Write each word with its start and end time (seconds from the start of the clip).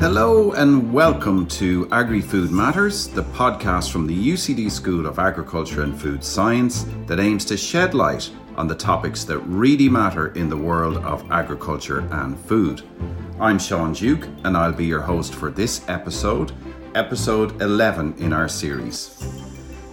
Hello 0.00 0.52
and 0.52 0.94
welcome 0.94 1.46
to 1.48 1.86
Agri 1.92 2.22
Food 2.22 2.50
Matters, 2.50 3.06
the 3.08 3.22
podcast 3.22 3.92
from 3.92 4.06
the 4.06 4.16
UCD 4.32 4.70
School 4.70 5.04
of 5.04 5.18
Agriculture 5.18 5.82
and 5.82 5.94
Food 5.94 6.24
Science 6.24 6.86
that 7.06 7.20
aims 7.20 7.44
to 7.44 7.56
shed 7.58 7.92
light 7.92 8.30
on 8.56 8.66
the 8.66 8.74
topics 8.74 9.24
that 9.24 9.40
really 9.40 9.90
matter 9.90 10.28
in 10.28 10.48
the 10.48 10.56
world 10.56 10.96
of 11.04 11.30
agriculture 11.30 11.98
and 12.12 12.40
food. 12.46 12.80
I'm 13.38 13.58
Sean 13.58 13.92
Duke 13.92 14.26
and 14.44 14.56
I'll 14.56 14.72
be 14.72 14.86
your 14.86 15.02
host 15.02 15.34
for 15.34 15.50
this 15.50 15.86
episode, 15.86 16.52
episode 16.94 17.60
11 17.60 18.14
in 18.20 18.32
our 18.32 18.48
series. 18.48 19.22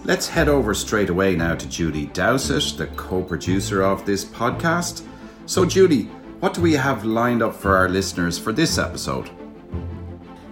Let's 0.04 0.26
head 0.26 0.48
over 0.48 0.72
straight 0.72 1.10
away 1.10 1.36
now 1.36 1.54
to 1.54 1.68
Judy 1.68 2.06
Dowsett, 2.06 2.78
the 2.78 2.86
co 2.96 3.22
producer 3.22 3.82
of 3.82 4.06
this 4.06 4.24
podcast. 4.24 5.06
So, 5.44 5.66
Judy, 5.66 6.04
what 6.40 6.54
do 6.54 6.62
we 6.62 6.72
have 6.72 7.04
lined 7.04 7.42
up 7.42 7.54
for 7.54 7.76
our 7.76 7.90
listeners 7.90 8.38
for 8.38 8.54
this 8.54 8.78
episode? 8.78 9.28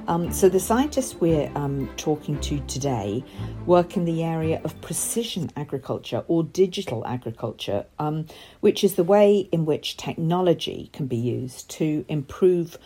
Um, 0.09 0.31
so, 0.33 0.49
the 0.49 0.61
scientists 0.61 1.17
we're 1.17 1.51
um, 1.57 1.91
talking 1.97 2.39
to 2.43 2.61
today 2.69 3.25
work 3.67 3.97
in 3.97 4.05
the 4.05 4.23
area 4.23 4.61
of 4.63 4.81
precision 4.81 5.51
agriculture 5.57 6.23
or 6.29 6.45
digital 6.45 7.05
agriculture, 7.05 7.87
um, 7.99 8.27
which 8.61 8.85
is 8.85 8.95
the 8.95 9.03
way 9.03 9.49
in 9.51 9.67
which 9.67 9.97
technology 9.97 10.91
can 10.93 11.09
be 11.09 11.17
used 11.17 11.69
to 11.71 12.05
improve 12.09 12.79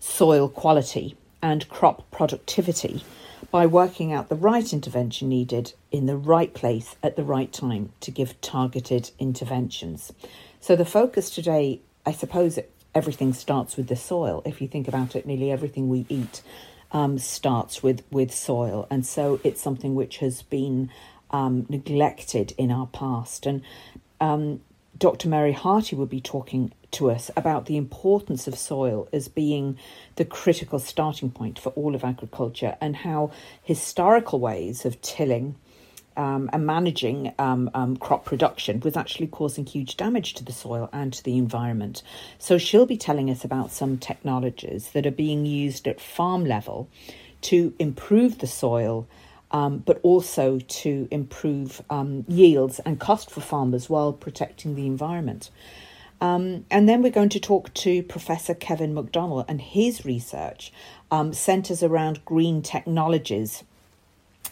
soil 0.00 0.48
quality 0.48 1.18
and 1.42 1.68
crop 1.68 2.10
productivity 2.10 3.04
by 3.50 3.66
working 3.66 4.10
out 4.10 4.30
the 4.30 4.34
right 4.34 4.72
intervention 4.72 5.28
needed 5.28 5.74
in 5.92 6.06
the 6.06 6.16
right 6.16 6.54
place 6.54 6.96
at 7.02 7.14
the 7.14 7.24
right 7.24 7.52
time 7.52 7.92
to 8.00 8.10
give 8.10 8.40
targeted 8.40 9.10
interventions. 9.18 10.14
So, 10.60 10.76
the 10.76 10.86
focus 10.86 11.28
today, 11.28 11.82
I 12.06 12.12
suppose, 12.12 12.58
everything 12.94 13.32
starts 13.32 13.76
with 13.76 13.88
the 13.88 13.96
soil. 13.96 14.42
If 14.44 14.60
you 14.60 14.68
think 14.68 14.88
about 14.88 15.16
it, 15.16 15.26
nearly 15.26 15.50
everything 15.50 15.88
we 15.88 16.06
eat 16.08 16.42
um, 16.92 17.18
starts 17.18 17.82
with, 17.82 18.02
with 18.10 18.32
soil. 18.32 18.86
And 18.90 19.04
so 19.04 19.40
it's 19.42 19.60
something 19.60 19.94
which 19.94 20.18
has 20.18 20.42
been 20.42 20.90
um, 21.30 21.66
neglected 21.68 22.54
in 22.56 22.70
our 22.70 22.86
past. 22.86 23.46
And 23.46 23.62
um, 24.20 24.60
Dr. 24.96 25.28
Mary 25.28 25.52
Harty 25.52 25.96
will 25.96 26.06
be 26.06 26.20
talking 26.20 26.72
to 26.92 27.10
us 27.10 27.30
about 27.36 27.66
the 27.66 27.76
importance 27.76 28.46
of 28.46 28.56
soil 28.56 29.08
as 29.12 29.26
being 29.26 29.76
the 30.14 30.24
critical 30.24 30.78
starting 30.78 31.30
point 31.30 31.58
for 31.58 31.70
all 31.70 31.96
of 31.96 32.04
agriculture 32.04 32.76
and 32.80 32.94
how 32.96 33.32
historical 33.62 34.38
ways 34.38 34.84
of 34.84 35.00
tilling 35.02 35.56
um, 36.16 36.50
and 36.52 36.66
managing 36.66 37.32
um, 37.38 37.70
um, 37.74 37.96
crop 37.96 38.24
production 38.24 38.80
was 38.80 38.96
actually 38.96 39.26
causing 39.26 39.66
huge 39.66 39.96
damage 39.96 40.34
to 40.34 40.44
the 40.44 40.52
soil 40.52 40.88
and 40.92 41.12
to 41.12 41.24
the 41.24 41.36
environment. 41.36 42.02
So 42.38 42.58
she'll 42.58 42.86
be 42.86 42.96
telling 42.96 43.30
us 43.30 43.44
about 43.44 43.72
some 43.72 43.98
technologies 43.98 44.90
that 44.92 45.06
are 45.06 45.10
being 45.10 45.46
used 45.46 45.88
at 45.88 46.00
farm 46.00 46.44
level 46.44 46.88
to 47.42 47.74
improve 47.78 48.38
the 48.38 48.46
soil. 48.46 49.06
Um, 49.50 49.78
but 49.78 50.00
also 50.02 50.58
to 50.58 51.06
improve 51.12 51.80
um, 51.88 52.24
yields 52.26 52.80
and 52.80 52.98
cost 52.98 53.30
for 53.30 53.40
farmers 53.40 53.88
while 53.88 54.12
protecting 54.12 54.74
the 54.74 54.84
environment. 54.84 55.50
Um, 56.20 56.64
and 56.70 56.88
then 56.88 57.02
we're 57.02 57.10
going 57.10 57.28
to 57.28 57.38
talk 57.40 57.72
to 57.74 58.02
Professor 58.02 58.54
Kevin 58.54 58.94
McDonnell, 58.94 59.44
and 59.46 59.60
his 59.60 60.04
research 60.04 60.72
um, 61.10 61.32
centres 61.32 61.82
around 61.82 62.24
green 62.24 62.62
technologies 62.62 63.62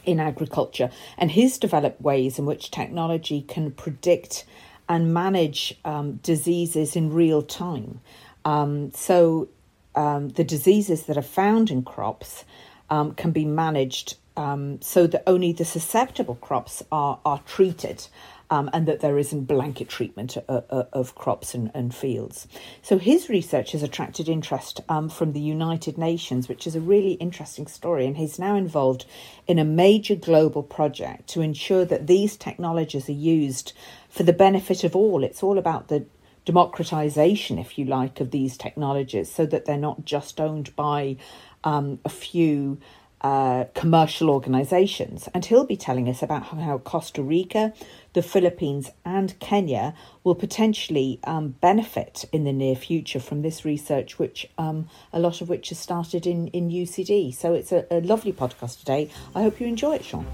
in 0.04 0.20
agriculture. 0.20 0.90
And 1.18 1.30
he's 1.30 1.58
developed 1.58 2.00
ways 2.00 2.38
in 2.38 2.46
which 2.46 2.70
technology 2.70 3.42
can 3.42 3.70
predict 3.70 4.44
and 4.88 5.14
manage 5.14 5.78
um, 5.84 6.16
diseases 6.22 6.96
in 6.96 7.12
real 7.12 7.42
time. 7.42 8.00
Um, 8.44 8.92
so 8.92 9.48
um, 9.94 10.30
the 10.30 10.44
diseases 10.44 11.04
that 11.04 11.16
are 11.16 11.22
found 11.22 11.70
in 11.70 11.82
crops 11.82 12.44
um, 12.90 13.14
can 13.14 13.30
be 13.30 13.44
managed 13.44 14.16
um, 14.36 14.80
so 14.80 15.06
that 15.06 15.22
only 15.26 15.52
the 15.52 15.64
susceptible 15.64 16.36
crops 16.36 16.82
are, 16.90 17.18
are 17.24 17.40
treated 17.46 18.06
um, 18.52 18.68
and 18.74 18.86
that 18.86 19.00
there 19.00 19.16
isn't 19.16 19.46
blanket 19.46 19.88
treatment 19.88 20.36
of, 20.36 20.44
uh, 20.46 20.60
uh, 20.68 20.84
of 20.92 21.14
crops 21.14 21.54
and, 21.54 21.70
and, 21.72 21.94
fields. 21.94 22.46
So 22.82 22.98
his 22.98 23.30
research 23.30 23.72
has 23.72 23.82
attracted 23.82 24.28
interest 24.28 24.82
um, 24.90 25.08
from 25.08 25.32
the 25.32 25.40
United 25.40 25.96
Nations, 25.96 26.50
which 26.50 26.66
is 26.66 26.76
a 26.76 26.80
really 26.80 27.12
interesting 27.14 27.66
story, 27.66 28.04
and 28.04 28.18
he's 28.18 28.38
now 28.38 28.54
involved 28.54 29.06
in 29.46 29.58
a 29.58 29.64
major 29.64 30.14
global 30.14 30.62
project 30.62 31.28
to 31.28 31.40
ensure 31.40 31.86
that 31.86 32.06
these 32.06 32.36
technologies 32.36 33.08
are 33.08 33.12
used 33.12 33.72
for 34.10 34.22
the 34.22 34.34
benefit 34.34 34.84
of 34.84 34.94
all. 34.94 35.24
It's 35.24 35.42
all 35.42 35.56
about 35.56 35.88
the 35.88 36.04
democratization, 36.44 37.58
if 37.58 37.78
you 37.78 37.86
like, 37.86 38.20
of 38.20 38.32
these 38.32 38.58
technologies 38.58 39.32
so 39.32 39.46
that 39.46 39.64
they're 39.64 39.78
not 39.78 40.04
just 40.04 40.38
owned 40.42 40.76
by 40.76 41.16
um, 41.64 42.00
a 42.04 42.10
few 42.10 42.78
uh, 43.22 43.64
commercial 43.74 44.30
organizations. 44.30 45.28
And 45.32 45.44
he'll 45.44 45.64
be 45.64 45.76
telling 45.76 46.08
us 46.08 46.22
about 46.22 46.42
how 46.42 46.78
Costa 46.78 47.22
Rica, 47.22 47.72
the 48.14 48.22
Philippines, 48.22 48.90
and 49.04 49.38
Kenya 49.38 49.94
will 50.24 50.34
potentially 50.34 51.20
um, 51.24 51.50
benefit 51.60 52.24
in 52.32 52.44
the 52.44 52.52
near 52.52 52.74
future 52.74 53.20
from 53.20 53.42
this 53.42 53.64
research, 53.64 54.18
which 54.18 54.50
um, 54.58 54.88
a 55.12 55.20
lot 55.20 55.40
of 55.40 55.48
which 55.48 55.68
has 55.68 55.78
started 55.78 56.26
in, 56.26 56.48
in 56.48 56.68
UCD. 56.68 57.34
So 57.34 57.54
it's 57.54 57.72
a, 57.72 57.86
a 57.90 58.00
lovely 58.00 58.32
podcast 58.32 58.80
today. 58.80 59.10
I 59.34 59.42
hope 59.42 59.60
you 59.60 59.66
enjoy 59.66 59.94
it, 59.94 60.04
Sean. 60.04 60.26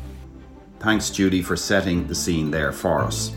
Thanks, 0.81 1.11
Judy, 1.11 1.43
for 1.43 1.57
setting 1.57 2.07
the 2.07 2.15
scene 2.15 2.51
there 2.51 2.73
for 2.73 3.01
us. 3.01 3.33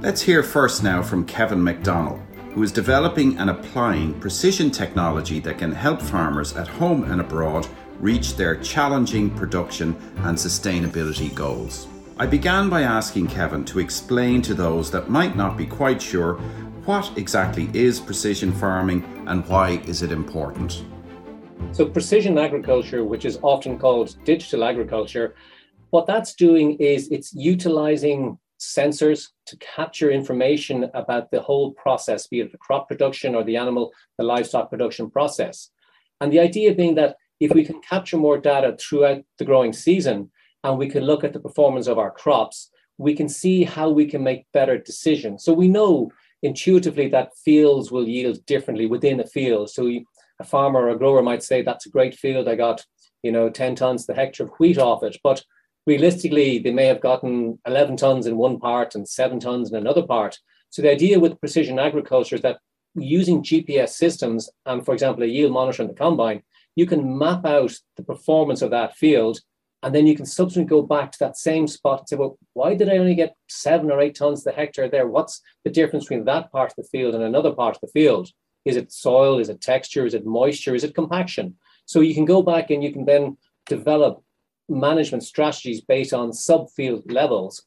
Let's 0.00 0.22
hear 0.22 0.42
first 0.42 0.82
now 0.82 1.02
from 1.02 1.26
Kevin 1.26 1.60
McDonnell, 1.60 2.20
who 2.52 2.62
is 2.62 2.72
developing 2.72 3.36
and 3.38 3.50
applying 3.50 4.18
precision 4.20 4.70
technology 4.70 5.40
that 5.40 5.58
can 5.58 5.72
help 5.72 6.00
farmers 6.00 6.56
at 6.56 6.66
home 6.66 7.04
and 7.04 7.20
abroad 7.20 7.68
reach 8.00 8.36
their 8.36 8.56
challenging 8.56 9.30
production 9.30 9.96
and 10.18 10.36
sustainability 10.36 11.34
goals. 11.34 11.88
I 12.18 12.26
began 12.26 12.68
by 12.68 12.82
asking 12.82 13.28
Kevin 13.28 13.64
to 13.66 13.78
explain 13.78 14.42
to 14.42 14.54
those 14.54 14.90
that 14.90 15.10
might 15.10 15.36
not 15.36 15.56
be 15.56 15.66
quite 15.66 16.00
sure 16.02 16.34
what 16.84 17.12
exactly 17.16 17.68
is 17.74 18.00
precision 18.00 18.52
farming 18.52 19.04
and 19.26 19.46
why 19.46 19.82
is 19.86 20.02
it 20.02 20.10
important. 20.10 20.84
So 21.72 21.86
precision 21.86 22.38
agriculture, 22.38 23.04
which 23.04 23.24
is 23.24 23.38
often 23.42 23.78
called 23.78 24.16
digital 24.24 24.64
agriculture, 24.64 25.34
what 25.90 26.06
that's 26.06 26.34
doing 26.34 26.76
is 26.78 27.08
it's 27.10 27.32
utilizing 27.34 28.38
sensors 28.60 29.28
to 29.46 29.56
capture 29.58 30.10
information 30.10 30.90
about 30.94 31.30
the 31.30 31.40
whole 31.40 31.72
process, 31.72 32.26
be 32.26 32.40
it 32.40 32.52
the 32.52 32.58
crop 32.58 32.88
production 32.88 33.34
or 33.34 33.44
the 33.44 33.56
animal, 33.56 33.92
the 34.18 34.24
livestock 34.24 34.70
production 34.70 35.10
process. 35.10 35.70
And 36.20 36.32
the 36.32 36.40
idea 36.40 36.74
being 36.74 36.96
that 36.96 37.16
if 37.40 37.52
we 37.52 37.64
can 37.64 37.80
capture 37.80 38.16
more 38.16 38.38
data 38.38 38.76
throughout 38.78 39.22
the 39.38 39.44
growing 39.44 39.72
season 39.72 40.30
and 40.64 40.78
we 40.78 40.88
can 40.88 41.04
look 41.04 41.24
at 41.24 41.32
the 41.32 41.40
performance 41.40 41.86
of 41.86 41.98
our 41.98 42.10
crops, 42.10 42.70
we 42.98 43.14
can 43.14 43.28
see 43.28 43.64
how 43.64 43.88
we 43.88 44.06
can 44.06 44.22
make 44.22 44.46
better 44.52 44.76
decisions. 44.76 45.44
So 45.44 45.52
we 45.52 45.68
know 45.68 46.10
intuitively 46.42 47.08
that 47.08 47.36
fields 47.44 47.90
will 47.90 48.08
yield 48.08 48.44
differently 48.46 48.86
within 48.86 49.20
a 49.20 49.26
field. 49.26 49.70
So 49.70 49.88
a 50.40 50.44
farmer 50.44 50.80
or 50.80 50.90
a 50.90 50.98
grower 50.98 51.22
might 51.22 51.42
say, 51.42 51.62
that's 51.62 51.86
a 51.86 51.90
great 51.90 52.14
field. 52.14 52.48
I 52.48 52.56
got, 52.56 52.84
you 53.22 53.32
know, 53.32 53.48
10 53.50 53.76
tons 53.76 54.06
the 54.06 54.14
hectare 54.14 54.46
of 54.46 54.52
wheat 54.58 54.78
off 54.78 55.02
it. 55.02 55.16
But 55.22 55.42
realistically, 55.86 56.58
they 56.58 56.72
may 56.72 56.86
have 56.86 57.00
gotten 57.00 57.58
11 57.66 57.96
tons 57.96 58.26
in 58.26 58.36
one 58.36 58.58
part 58.58 58.94
and 58.94 59.08
seven 59.08 59.40
tons 59.40 59.70
in 59.70 59.76
another 59.76 60.02
part. 60.02 60.38
So 60.70 60.82
the 60.82 60.90
idea 60.90 61.18
with 61.18 61.40
precision 61.40 61.78
agriculture 61.78 62.36
is 62.36 62.42
that 62.42 62.58
using 62.94 63.42
GPS 63.42 63.90
systems 63.90 64.50
and, 64.66 64.84
for 64.84 64.92
example, 64.92 65.22
a 65.22 65.26
yield 65.26 65.52
monitor 65.52 65.82
in 65.82 65.88
the 65.88 65.94
combine, 65.94 66.42
you 66.78 66.86
can 66.86 67.18
map 67.18 67.44
out 67.44 67.72
the 67.96 68.04
performance 68.04 68.62
of 68.62 68.70
that 68.70 68.96
field. 68.96 69.40
And 69.82 69.92
then 69.92 70.06
you 70.06 70.14
can 70.14 70.26
subsequently 70.26 70.70
go 70.70 70.82
back 70.82 71.10
to 71.10 71.18
that 71.18 71.36
same 71.36 71.66
spot 71.66 71.98
and 71.98 72.08
say, 72.08 72.14
well, 72.14 72.38
why 72.52 72.76
did 72.76 72.88
I 72.88 72.98
only 72.98 73.16
get 73.16 73.34
seven 73.48 73.90
or 73.90 74.00
eight 74.00 74.14
tons 74.14 74.44
the 74.44 74.52
hectare 74.52 74.88
there? 74.88 75.08
What's 75.08 75.40
the 75.64 75.70
difference 75.70 76.04
between 76.04 76.24
that 76.26 76.52
part 76.52 76.70
of 76.70 76.76
the 76.76 76.84
field 76.84 77.16
and 77.16 77.24
another 77.24 77.52
part 77.52 77.74
of 77.74 77.80
the 77.80 77.88
field? 77.88 78.30
Is 78.64 78.76
it 78.76 78.92
soil? 78.92 79.40
Is 79.40 79.48
it 79.48 79.60
texture? 79.60 80.06
Is 80.06 80.14
it 80.14 80.24
moisture? 80.24 80.76
Is 80.76 80.84
it 80.84 80.94
compaction? 80.94 81.56
So 81.84 81.98
you 81.98 82.14
can 82.14 82.24
go 82.24 82.42
back 82.42 82.70
and 82.70 82.80
you 82.84 82.92
can 82.92 83.04
then 83.04 83.36
develop 83.66 84.22
management 84.68 85.24
strategies 85.24 85.80
based 85.80 86.12
on 86.12 86.30
subfield 86.30 87.10
levels 87.10 87.64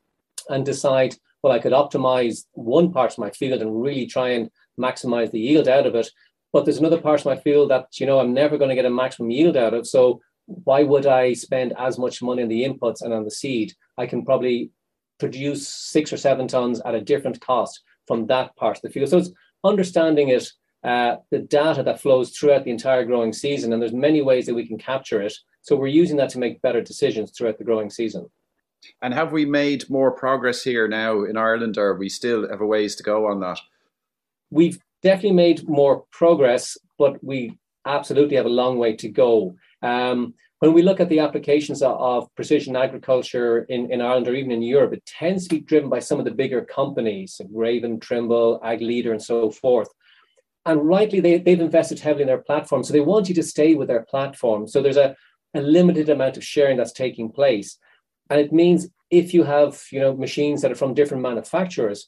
and 0.48 0.66
decide, 0.66 1.18
well, 1.44 1.52
I 1.52 1.60
could 1.60 1.74
optimize 1.74 2.46
one 2.54 2.94
part 2.94 3.12
of 3.12 3.18
my 3.18 3.31
field 3.31 3.62
and 3.62 3.81
really 3.81 4.06
try 4.06 4.30
and 4.30 4.50
maximize 4.80 5.31
the 5.31 5.40
yield 5.42 5.68
out 5.68 5.86
of 5.86 5.96
it. 5.96 6.10
But 6.53 6.65
there's 6.65 6.80
another 6.80 7.00
part 7.00 7.21
of 7.21 7.25
my 7.25 7.38
field 7.38 7.71
that, 7.71 8.00
you 8.00 8.06
know, 8.06 8.19
I'm 8.19 8.33
never 8.33 8.57
going 8.57 8.69
to 8.69 8.75
get 8.75 8.86
a 8.86 8.89
maximum 8.89 9.31
yield 9.31 9.56
out 9.56 9.74
of. 9.74 9.88
So 9.88 10.21
why 10.45 10.83
would 10.83 11.06
I 11.06 11.33
spend 11.33 11.74
as 11.77 11.98
much 11.98 12.21
money 12.21 12.44
on 12.44 12.50
the 12.50 12.63
inputs 12.63 13.01
and 13.01 13.13
on 13.13 13.24
the 13.24 13.31
seed? 13.31 13.74
I 13.98 14.06
can 14.06 14.25
probably 14.25 14.71
produce 15.19 15.68
six 15.68 16.12
or 16.12 16.18
seven 16.18 16.48
tons 16.48 16.81
at 16.86 16.95
a 16.95 17.01
different 17.01 17.39
cost 17.42 17.81
from 18.07 18.27
that 18.27 18.56
part 18.56 18.77
of 18.77 18.81
the 18.81 18.89
field. 18.89 19.09
So 19.09 19.19
it's 19.19 19.31
understanding 19.63 20.30
it, 20.30 20.50
uh, 20.83 21.18
the 21.30 21.39
data 21.39 21.83
that 21.83 22.01
flows 22.01 22.31
throughout 22.31 22.65
the 22.65 22.71
entire 22.71 23.06
growing 23.06 23.31
season, 23.31 23.71
and 23.71 23.81
there's 23.81 23.94
many 23.94 24.21
ways 24.21 24.47
that 24.47 24.56
we 24.56 24.68
can 24.68 24.77
capture 24.80 25.21
it. 25.21 25.33
So 25.62 25.75
we're 25.75 25.88
using 25.88 26.18
that 26.18 26.30
to 26.31 26.39
make 26.39 26.62
better 26.62 26.81
decisions 26.81 27.31
throughout 27.31 27.59
the 27.59 27.63
growing 27.63 27.92
season. 27.92 28.30
And 29.04 29.13
have 29.13 29.31
we 29.31 29.45
made 29.45 29.88
more 29.92 30.12
progress 30.12 30.63
here 30.63 30.88
now 30.88 31.24
in 31.24 31.38
Ireland, 31.38 31.77
or 31.77 31.95
we 31.95 32.09
still 32.09 32.50
have 32.50 32.62
a 32.62 32.65
ways 32.65 32.95
to 32.95 33.04
go 33.04 33.27
on 33.27 33.39
that? 33.42 33.59
We've 34.50 34.80
definitely 35.01 35.33
made 35.33 35.68
more 35.68 36.06
progress, 36.12 36.77
but 36.98 37.24
we 37.24 37.57
absolutely 37.86 38.36
have 38.36 38.45
a 38.45 38.50
long 38.50 38.77
way 38.77 38.95
to 38.98 39.09
go. 39.09 39.56
Um, 39.81 40.33
when 40.59 40.74
we 40.74 40.83
look 40.83 41.00
at 41.00 41.09
the 41.09 41.19
applications 41.19 41.81
of, 41.81 42.33
precision 42.36 42.75
agriculture 42.75 43.63
in, 43.63 43.92
in 43.92 44.00
Ireland 44.00 44.27
or 44.27 44.36
even 44.36 44.51
in 44.51 44.62
Europe, 44.62 44.94
it 44.94 45.06
tends 45.06 45.48
to 45.48 45.56
be 45.56 45.62
driven 45.62 45.89
by 45.89 46.00
some 46.00 46.19
of 46.19 46.25
the 46.25 46.31
bigger 46.31 46.62
companies, 46.63 47.42
Raven, 47.51 48.00
Trimble, 48.00 48.59
Ag 48.63 48.81
Leader, 48.81 49.12
and 49.12 49.21
so 49.21 49.50
forth. 49.50 49.89
And 50.68 50.88
rightly, 50.88 51.19
they, 51.19 51.39
they've 51.39 51.59
invested 51.59 52.00
heavily 52.00 52.21
in 52.21 52.27
their 52.27 52.44
platform. 52.44 52.83
So 52.83 52.94
they 52.94 53.00
want 53.00 53.27
you 53.27 53.36
to 53.36 53.44
stay 53.44 53.74
with 53.74 53.88
their 53.88 54.04
platform. 54.04 54.68
So 54.68 54.83
there's 54.83 54.97
a, 54.97 55.15
a 55.56 55.62
limited 55.62 56.09
amount 56.09 56.38
of 56.38 56.44
sharing 56.44 56.77
that's 56.77 56.92
taking 56.92 57.31
place. 57.31 57.80
And 58.30 58.39
it 58.39 58.54
means 58.54 58.88
if 59.09 59.33
you 59.33 59.44
have 59.44 59.83
you 59.92 60.00
know 60.00 60.15
machines 60.15 60.62
that 60.62 60.71
are 60.71 60.75
from 60.75 60.94
different 60.94 61.24
manufacturers, 61.24 62.07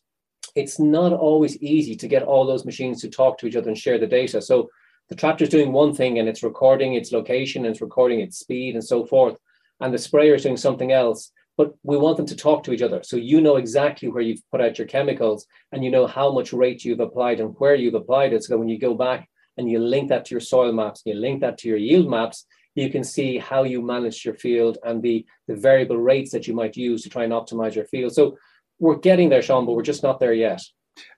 it's 0.56 0.80
not 0.80 1.14
always 1.14 1.58
easy 1.58 1.96
to 1.96 2.08
get 2.08 2.24
all 2.24 2.46
those 2.46 2.66
machines 2.66 3.02
to 3.02 3.10
talk 3.10 3.38
to 3.38 3.48
each 3.48 3.56
other 3.56 3.70
and 3.70 3.78
share 3.78 3.98
the 3.98 4.08
data. 4.08 4.42
So 4.42 4.70
the 5.10 5.16
tractor 5.16 5.44
is 5.44 5.50
doing 5.50 5.72
one 5.72 5.94
thing 5.94 6.20
and 6.20 6.30
it's 6.30 6.44
recording 6.44 6.94
its 6.94 7.12
location 7.12 7.66
and 7.66 7.74
it's 7.74 7.82
recording 7.82 8.20
its 8.20 8.40
speed 8.40 8.76
and 8.76 8.84
so 8.84 9.06
forth. 9.06 9.38
And 9.80 9.94
the 9.94 9.98
sprayer 9.98 10.36
is 10.36 10.44
doing 10.44 10.58
something 10.58 10.92
else. 10.92 11.32
But 11.56 11.76
we 11.84 11.98
want 11.98 12.18
them 12.18 12.26
to 12.26 12.36
talk 12.36 12.64
to 12.64 12.74
each 12.74 12.82
other. 12.82 13.04
So 13.04 13.16
you 13.16 13.40
know 13.40 13.58
exactly 13.58 14.10
where 14.10 14.24
you've 14.24 14.42
put 14.50 14.60
out 14.60 14.80
your 14.80 14.88
chemicals 14.88 15.46
and 15.72 15.84
you 15.84 15.92
know 15.92 16.08
how 16.08 16.32
much 16.32 16.52
rate 16.52 16.84
you've 16.84 17.00
applied 17.00 17.40
and 17.40 17.54
where 17.60 17.76
you've 17.76 17.94
applied 17.94 18.34
it. 18.34 18.44
So 18.44 18.58
when 18.58 18.70
you 18.70 18.80
go 18.80 18.96
back 18.96 19.30
and 19.58 19.70
you 19.70 19.78
link 19.78 20.10
that 20.10 20.26
to 20.26 20.34
your 20.34 20.42
soil 20.42 20.72
maps, 20.72 21.04
you 21.06 21.14
link 21.14 21.42
that 21.42 21.60
to 21.60 21.68
your 21.68 21.78
yield 21.78 22.10
maps, 22.10 22.48
you 22.74 22.90
can 22.90 23.04
see 23.04 23.38
how 23.38 23.64
you 23.64 23.84
manage 23.84 24.26
your 24.26 24.34
field 24.34 24.80
and 24.84 25.04
the, 25.04 25.26
the 25.48 25.56
variable 25.56 25.98
rates 25.98 26.32
that 26.32 26.48
you 26.48 26.56
might 26.56 26.76
use 26.76 27.04
to 27.04 27.10
try 27.10 27.24
and 27.24 27.34
optimize 27.34 27.76
your 27.76 27.86
field. 27.86 28.14
So 28.14 28.38
we're 28.84 28.98
getting 28.98 29.30
there, 29.30 29.42
Sean, 29.42 29.66
but 29.66 29.74
we're 29.74 29.82
just 29.82 30.04
not 30.04 30.20
there 30.20 30.34
yet. 30.34 30.62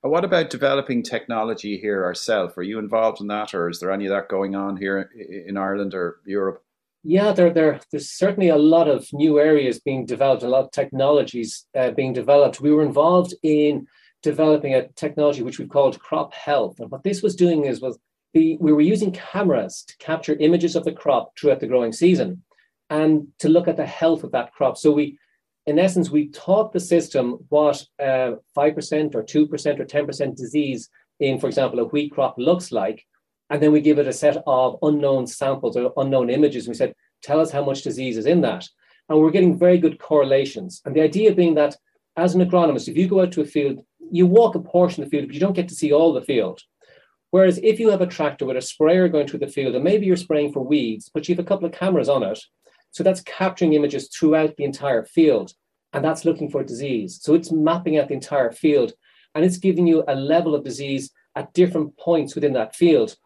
What 0.02 0.24
about 0.24 0.52
developing 0.52 1.02
technology 1.02 1.78
here 1.78 2.06
ourselves? 2.06 2.54
Are 2.58 2.64
you 2.64 2.78
involved 2.78 3.20
in 3.22 3.28
that, 3.28 3.54
or 3.56 3.70
is 3.70 3.80
there 3.80 3.92
any 3.92 4.06
of 4.06 4.12
that 4.12 4.30
going 4.30 4.56
on 4.56 4.78
here 4.78 5.10
in 5.48 5.58
Ireland 5.58 5.96
or 5.96 6.20
Europe? 6.26 6.64
Yeah, 7.04 7.34
there, 7.34 7.52
there, 7.52 7.80
there's 7.92 8.12
certainly 8.12 8.50
a 8.50 8.58
lot 8.58 8.88
of 8.88 9.08
new 9.12 9.40
areas 9.40 9.80
being 9.80 10.06
developed, 10.06 10.44
a 10.44 10.48
lot 10.48 10.64
of 10.64 10.72
technologies 10.72 11.66
uh, 11.76 11.92
being 11.92 12.14
developed. 12.14 12.62
We 12.62 12.72
were 12.72 12.84
involved 12.84 13.34
in 13.42 13.88
developing 14.22 14.76
a 14.76 14.88
technology 14.90 15.42
which 15.42 15.60
we 15.60 15.66
called 15.68 16.00
crop 16.00 16.34
health, 16.34 16.80
and 16.80 16.90
what 16.92 17.04
this 17.04 17.24
was 17.24 17.36
doing 17.36 17.66
is 17.66 17.82
was 17.82 17.98
the, 18.34 18.58
we 18.60 18.74
were 18.74 18.82
using 18.82 19.12
cameras 19.12 19.84
to 19.88 19.98
capture 19.98 20.36
images 20.40 20.76
of 20.76 20.84
the 20.84 20.92
crop 20.92 21.32
throughout 21.38 21.60
the 21.60 21.68
growing 21.68 21.92
season, 21.92 22.44
and 22.90 23.28
to 23.40 23.50
look 23.50 23.68
at 23.68 23.78
the 23.78 23.86
health 23.86 24.24
of 24.24 24.32
that 24.32 24.54
crop. 24.54 24.78
So 24.78 24.92
we 24.92 25.18
in 25.68 25.80
essence, 25.80 26.10
we 26.10 26.28
taught 26.30 26.72
the 26.72 26.80
system 26.80 27.40
what 27.50 27.84
uh, 28.00 28.34
5% 28.56 29.16
or 29.16 29.24
2% 29.24 29.80
or 29.80 29.86
10% 29.86 30.36
disease 30.36 30.90
in, 31.20 31.40
for 31.40 31.48
example, 31.48 31.80
a 31.80 31.86
wheat 31.86 32.12
crop 32.12 32.36
looks 32.38 32.72
like. 32.72 33.04
And 33.50 33.62
then 33.62 33.72
we 33.72 33.82
give 33.82 34.00
it 34.00 34.08
a 34.08 34.14
set 34.14 34.38
of 34.46 34.78
unknown 34.82 35.28
samples 35.28 35.78
or 35.78 35.94
unknown 35.98 36.30
images. 36.30 36.66
And 36.66 36.74
we 36.74 36.78
said, 36.78 36.94
tell 37.22 37.40
us 37.40 37.52
how 37.52 37.64
much 37.64 37.84
disease 37.84 38.18
is 38.18 38.26
in 38.26 38.42
that. 38.42 38.68
And 39.10 39.20
we're 39.20 39.32
getting 39.32 39.58
very 39.58 39.78
good 39.78 40.00
correlations. 40.00 40.82
And 40.86 40.96
the 40.96 41.02
idea 41.02 41.34
being 41.34 41.56
that 41.56 41.76
as 42.16 42.36
an 42.36 42.48
agronomist, 42.48 42.88
if 42.88 42.98
you 42.98 43.08
go 43.08 43.22
out 43.22 43.32
to 43.34 43.42
a 43.42 43.46
field, 43.46 43.84
you 44.12 44.26
walk 44.26 44.56
a 44.56 44.60
portion 44.60 45.04
of 45.04 45.10
the 45.10 45.18
field, 45.18 45.28
but 45.28 45.34
you 45.34 45.40
don't 45.40 45.56
get 45.56 45.68
to 45.70 45.76
see 45.76 45.92
all 45.92 46.14
the 46.14 46.22
field. 46.22 46.62
Whereas 47.32 47.60
if 47.64 47.80
you 47.80 47.90
have 47.90 48.02
a 48.02 48.08
tractor 48.08 48.46
with 48.46 48.58
a 48.58 48.62
sprayer 48.62 49.08
going 49.08 49.28
through 49.28 49.40
the 49.40 49.48
field, 49.48 49.76
and 49.76 49.84
maybe 49.84 50.06
you're 50.06 50.16
spraying 50.16 50.54
for 50.54 50.62
weeds, 50.62 51.10
but 51.14 51.28
you 51.28 51.36
have 51.36 51.44
a 51.44 51.48
couple 51.48 51.66
of 51.66 51.74
cameras 51.74 52.08
on 52.08 52.24
it, 52.24 52.40
so 52.96 53.04
that's 53.04 53.20
capturing 53.24 53.74
images 53.74 54.08
throughout 54.08 54.56
the 54.56 54.64
entire 54.64 55.04
field, 55.04 55.52
and 55.92 56.02
that's 56.02 56.24
looking 56.24 56.50
for 56.50 56.64
disease. 56.64 57.20
So 57.22 57.34
it's 57.34 57.52
mapping 57.52 57.98
out 57.98 58.08
the 58.08 58.14
entire 58.14 58.54
field, 58.54 58.94
and 59.34 59.44
it's 59.44 59.58
giving 59.58 59.86
you 59.86 60.06
a 60.08 60.16
level 60.16 60.56
of 60.56 60.64
disease 60.64 61.12
at 61.36 61.52
different 61.52 61.98
points 61.98 62.36
within 62.36 62.54
that 62.54 62.74
field. 62.74 63.18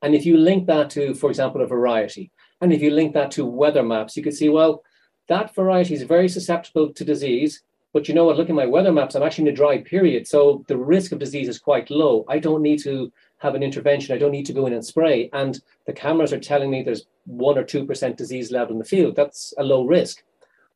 And 0.00 0.14
if 0.14 0.24
you 0.24 0.38
link 0.38 0.66
that 0.68 0.88
to, 0.90 1.12
for 1.12 1.28
example, 1.28 1.60
a 1.60 1.66
variety, 1.66 2.32
and 2.62 2.72
if 2.72 2.80
you 2.80 2.90
link 2.92 3.12
that 3.12 3.30
to 3.32 3.44
weather 3.44 3.82
maps, 3.82 4.16
you 4.16 4.22
could 4.22 4.32
see, 4.32 4.48
well, 4.48 4.82
that 5.28 5.54
variety 5.54 5.92
is 5.92 6.02
very 6.02 6.30
susceptible 6.30 6.90
to 6.94 7.04
disease. 7.04 7.62
But 7.92 8.08
you 8.08 8.14
know 8.14 8.24
what? 8.24 8.38
Looking 8.38 8.54
at 8.54 8.64
my 8.64 8.72
weather 8.72 8.90
maps, 8.90 9.16
I'm 9.16 9.22
actually 9.22 9.48
in 9.48 9.52
a 9.52 9.56
dry 9.56 9.82
period. 9.82 10.26
So 10.26 10.64
the 10.66 10.78
risk 10.78 11.12
of 11.12 11.18
disease 11.18 11.48
is 11.48 11.58
quite 11.58 11.90
low. 11.90 12.24
I 12.26 12.38
don't 12.38 12.62
need 12.62 12.82
to 12.84 13.12
have 13.40 13.54
an 13.54 13.62
intervention. 13.62 14.14
I 14.14 14.18
don't 14.18 14.30
need 14.30 14.46
to 14.46 14.52
go 14.52 14.66
in 14.66 14.72
and 14.72 14.84
spray. 14.84 15.28
And 15.32 15.60
the 15.86 15.92
cameras 15.92 16.32
are 16.32 16.40
telling 16.40 16.70
me 16.70 16.82
there's 16.82 17.06
one 17.24 17.58
or 17.58 17.64
2% 17.64 18.16
disease 18.16 18.52
level 18.52 18.74
in 18.74 18.78
the 18.78 18.84
field. 18.84 19.16
That's 19.16 19.52
a 19.58 19.64
low 19.64 19.84
risk. 19.84 20.22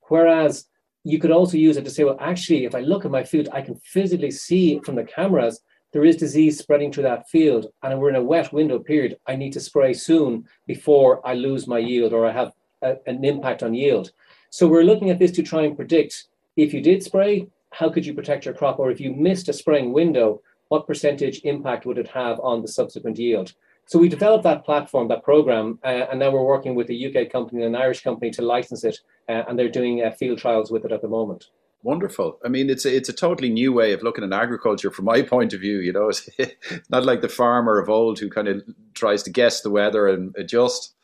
Whereas 0.09 0.67
you 1.05 1.19
could 1.19 1.31
also 1.31 1.57
use 1.57 1.77
it 1.77 1.85
to 1.85 1.91
say, 1.91 2.05
well, 2.05 2.17
actually, 2.21 2.65
if 2.65 2.75
I 2.75 2.81
look 2.81 3.05
at 3.05 3.11
my 3.11 3.23
field, 3.23 3.49
I 3.53 3.61
can 3.61 3.77
physically 3.77 4.31
see 4.31 4.81
from 4.81 4.97
the 4.97 5.05
cameras 5.05 5.61
there 5.93 6.05
is 6.05 6.17
disease 6.17 6.59
spreading 6.59 6.91
through 6.91 7.05
that 7.05 7.29
field. 7.29 7.67
And 7.83 8.01
we're 8.01 8.09
in 8.09 8.17
a 8.17 8.23
wet 8.23 8.53
window 8.53 8.79
period. 8.79 9.19
I 9.27 9.37
need 9.37 9.53
to 9.53 9.61
spray 9.61 9.93
soon 9.93 10.47
before 10.67 11.27
I 11.27 11.35
lose 11.35 11.67
my 11.67 11.79
yield 11.79 12.13
or 12.13 12.27
I 12.27 12.33
have 12.33 12.53
a, 12.83 12.97
an 13.07 13.25
impact 13.25 13.63
on 13.63 13.75
yield. 13.75 14.11
So 14.51 14.67
we're 14.67 14.85
looking 14.85 15.11
at 15.11 15.19
this 15.19 15.33
to 15.33 15.43
try 15.43 15.63
and 15.63 15.77
predict 15.77 16.25
if 16.57 16.73
you 16.73 16.81
did 16.81 17.03
spray, 17.03 17.49
how 17.73 17.91
could 17.91 18.07
you 18.07 18.15
protect 18.15 18.45
your 18.45 18.55
crop? 18.55 18.79
Or 18.79 18.91
if 18.91 19.01
you 19.01 19.13
missed 19.13 19.49
a 19.49 19.53
spraying 19.53 19.93
window, 19.93 20.41
what 20.69 20.87
percentage 20.87 21.41
impact 21.45 21.87
would 21.87 21.99
it 21.99 22.09
have 22.09 22.41
on 22.41 22.63
the 22.63 22.69
subsequent 22.69 23.19
yield? 23.19 23.53
So 23.87 23.99
we 23.99 24.09
developed 24.09 24.45
that 24.45 24.65
platform, 24.65 25.09
that 25.09 25.23
program, 25.23 25.79
uh, 25.85 26.07
and 26.11 26.19
now 26.19 26.31
we're 26.31 26.45
working 26.45 26.75
with 26.75 26.89
a 26.89 27.07
UK 27.07 27.31
company 27.31 27.63
and 27.63 27.75
an 27.75 27.81
Irish 27.81 28.03
company 28.03 28.31
to 28.33 28.43
license 28.43 28.83
it, 28.83 28.99
uh, 29.29 29.43
and 29.47 29.59
they're 29.59 29.69
doing 29.69 30.03
uh, 30.03 30.11
field 30.11 30.39
trials 30.39 30.71
with 30.71 30.85
it 30.85 30.93
at 30.93 31.03
the 31.03 31.09
moment. 31.09 31.51
Wonderful. 31.83 32.39
I 32.43 32.49
mean, 32.49 32.71
it's 32.71 32.87
a, 32.87 32.97
it's 32.97 33.11
a 33.11 33.13
totally 33.13 33.51
new 33.51 33.71
way 33.71 33.93
of 33.93 34.03
looking 34.03 34.25
at 34.25 34.33
agriculture 34.33 34.91
from 34.91 35.05
my 35.05 35.21
point 35.21 35.53
of 35.53 35.61
view. 35.61 35.81
You 35.81 35.93
know, 35.93 36.09
it's 36.09 36.29
not 36.89 37.05
like 37.05 37.21
the 37.21 37.29
farmer 37.29 37.79
of 37.79 37.91
old 37.91 38.19
who 38.19 38.31
kind 38.31 38.49
of 38.49 38.63
tries 38.95 39.23
to 39.25 39.31
guess 39.31 39.61
the 39.61 39.71
weather 39.71 40.09
and 40.09 40.35
adjust. 40.39 40.95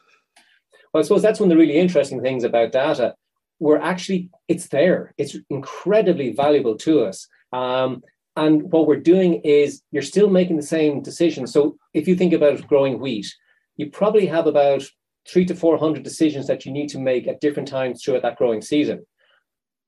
Well, 0.92 1.00
I 1.00 1.04
suppose 1.04 1.20
that's 1.20 1.38
one 1.38 1.50
of 1.50 1.56
the 1.56 1.60
really 1.60 1.78
interesting 1.78 2.22
things 2.22 2.44
about 2.44 2.72
data. 2.72 3.14
We're 3.58 3.76
actually, 3.76 4.30
it's 4.48 4.68
there. 4.68 5.12
It's 5.18 5.36
incredibly 5.50 6.32
valuable 6.32 6.78
to 6.78 7.04
us. 7.04 7.28
Um, 7.52 8.02
and 8.40 8.72
what 8.72 8.86
we're 8.86 8.96
doing 9.14 9.34
is 9.44 9.82
you're 9.90 10.02
still 10.02 10.30
making 10.30 10.56
the 10.56 10.62
same 10.62 11.02
decision. 11.02 11.46
So 11.46 11.76
if 11.92 12.08
you 12.08 12.16
think 12.16 12.32
about 12.32 12.66
growing 12.66 12.98
wheat, 12.98 13.26
you 13.76 13.90
probably 13.90 14.24
have 14.26 14.46
about 14.46 14.82
three 15.28 15.44
to 15.44 15.54
400 15.54 16.02
decisions 16.02 16.46
that 16.46 16.64
you 16.64 16.72
need 16.72 16.88
to 16.88 16.98
make 16.98 17.28
at 17.28 17.42
different 17.42 17.68
times 17.68 18.02
throughout 18.02 18.22
that 18.22 18.38
growing 18.38 18.62
season. 18.62 19.04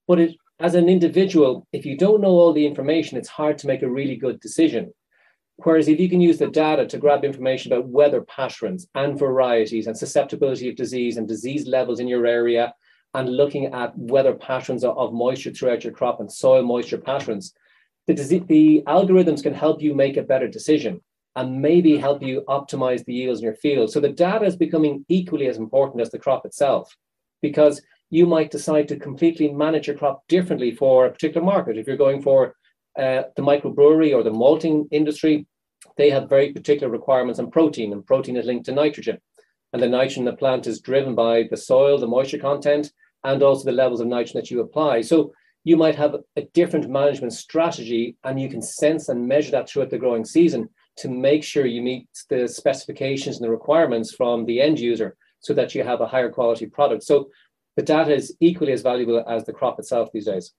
But 0.07 0.19
it, 0.21 0.37
as 0.61 0.75
an 0.75 0.91
individual, 0.91 1.67
if 1.73 1.87
you 1.87 1.97
don't 1.97 2.21
know 2.21 2.29
all 2.29 2.53
the 2.53 2.67
information, 2.67 3.17
it's 3.17 3.31
hard 3.31 3.57
to 3.59 3.67
make 3.67 3.81
a 3.81 3.91
really 3.91 4.17
good 4.17 4.39
decision. 4.41 4.93
Whereas 5.57 5.89
if 5.89 5.99
you 5.99 6.11
can 6.11 6.21
use 6.21 6.37
the 6.37 6.49
data 6.49 6.87
to 6.87 6.99
grab 6.99 7.25
information 7.25 7.73
about 7.73 7.89
weather 7.89 8.21
patterns 8.21 8.87
and 8.95 9.19
varieties 9.19 9.87
and 9.87 9.97
susceptibility 9.97 10.69
of 10.69 10.77
disease 10.77 11.17
and 11.17 11.27
disease 11.27 11.67
levels 11.67 12.01
in 12.01 12.09
your 12.09 12.27
area, 12.27 12.75
and 13.15 13.35
looking 13.35 13.67
at 13.67 13.97
weather 13.97 14.35
patterns 14.35 14.85
of, 14.85 14.97
of 14.99 15.15
moisture 15.15 15.53
throughout 15.53 15.85
your 15.85 15.93
crop 15.95 16.21
and 16.21 16.31
soil 16.31 16.63
moisture 16.63 16.99
patterns, 16.99 17.55
the, 18.07 18.15
the 18.49 18.83
algorithms 18.87 19.43
can 19.43 19.55
help 19.55 19.81
you 19.81 19.95
make 19.95 20.17
a 20.17 20.23
better 20.23 20.49
decision 20.49 21.01
and 21.37 21.63
maybe 21.63 21.97
help 21.97 22.23
you 22.23 22.43
optimize 22.49 23.05
the 23.05 23.15
yields 23.15 23.41
in 23.41 23.45
your 23.45 23.55
field. 23.55 23.91
So 23.91 24.01
the 24.01 24.09
data 24.11 24.45
is 24.45 24.57
becoming 24.57 25.05
equally 25.09 25.47
as 25.47 25.57
important 25.57 26.03
as 26.03 26.11
the 26.11 26.19
crop 26.19 26.45
itself 26.45 26.95
because 27.41 27.81
you 28.11 28.27
might 28.27 28.51
decide 28.51 28.89
to 28.89 28.99
completely 28.99 29.51
manage 29.51 29.87
your 29.87 29.97
crop 29.97 30.23
differently 30.29 30.71
for 30.71 31.07
a 31.07 31.11
particular 31.11 31.45
market. 31.45 31.79
If 31.79 31.87
you're 31.87 31.97
going 31.97 32.23
for 32.23 32.55
uh, 32.99 33.23
the 33.37 33.43
microbrewery 33.43 34.15
or 34.15 34.23
the 34.23 34.31
malting 34.31 34.87
industry, 34.91 35.47
they 35.97 36.11
have 36.11 36.29
very 36.29 36.53
particular 36.53 36.93
requirements 36.93 37.41
on 37.41 37.51
protein, 37.51 37.93
and 37.93 38.07
protein 38.07 38.37
is 38.37 38.47
linked 38.47 38.67
to 38.67 38.73
nitrogen. 38.73 39.19
And 39.73 39.83
the 39.83 39.89
nitrogen 39.89 40.23
in 40.23 40.25
the 40.27 40.37
plant 40.37 40.67
is 40.67 40.81
driven 40.81 41.15
by 41.15 41.45
the 41.51 41.57
soil, 41.57 41.99
the 41.99 42.07
moisture 42.07 42.39
content, 42.39 42.93
and 43.25 43.43
also 43.43 43.65
the 43.65 43.73
levels 43.73 44.01
of 44.01 44.09
nitrogen 44.09 44.41
that 44.41 44.51
you 44.51 44.61
apply. 44.61 45.01
So 45.01 45.33
you 45.65 45.77
might 45.77 45.95
have 45.95 46.17
a 46.37 46.43
different 46.55 46.89
management 46.89 47.33
strategy 47.33 48.17
and 48.25 48.41
you 48.41 48.49
can 48.49 48.63
sense 48.63 49.09
and 49.09 49.27
measure 49.29 49.53
that 49.53 49.69
throughout 49.69 49.91
the 49.91 49.99
growing 49.99 50.25
season 50.25 50.69
to 50.97 51.09
make 51.09 51.45
sure 51.45 51.67
you 51.67 51.83
meet 51.83 52.09
the 52.29 52.49
specifications 52.49 53.37
and 53.37 53.45
the 53.45 53.51
requirements 53.51 54.15
from 54.15 54.45
the 54.45 54.61
end 54.61 54.79
user 54.79 55.17
so 55.41 55.55
that 55.55 55.75
you 55.75 55.83
have 55.83 56.01
a 56.01 56.07
higher 56.07 56.31
quality 56.31 56.67
product. 56.67 57.03
So 57.03 57.31
the 57.77 57.83
data 57.83 58.15
is 58.15 58.37
equally 58.41 58.73
as 58.73 58.83
valuable 58.83 59.25
as 59.29 59.45
the 59.45 59.53
crop 59.53 59.79
itself 59.79 60.11
these 60.13 60.27
days. 60.27 60.53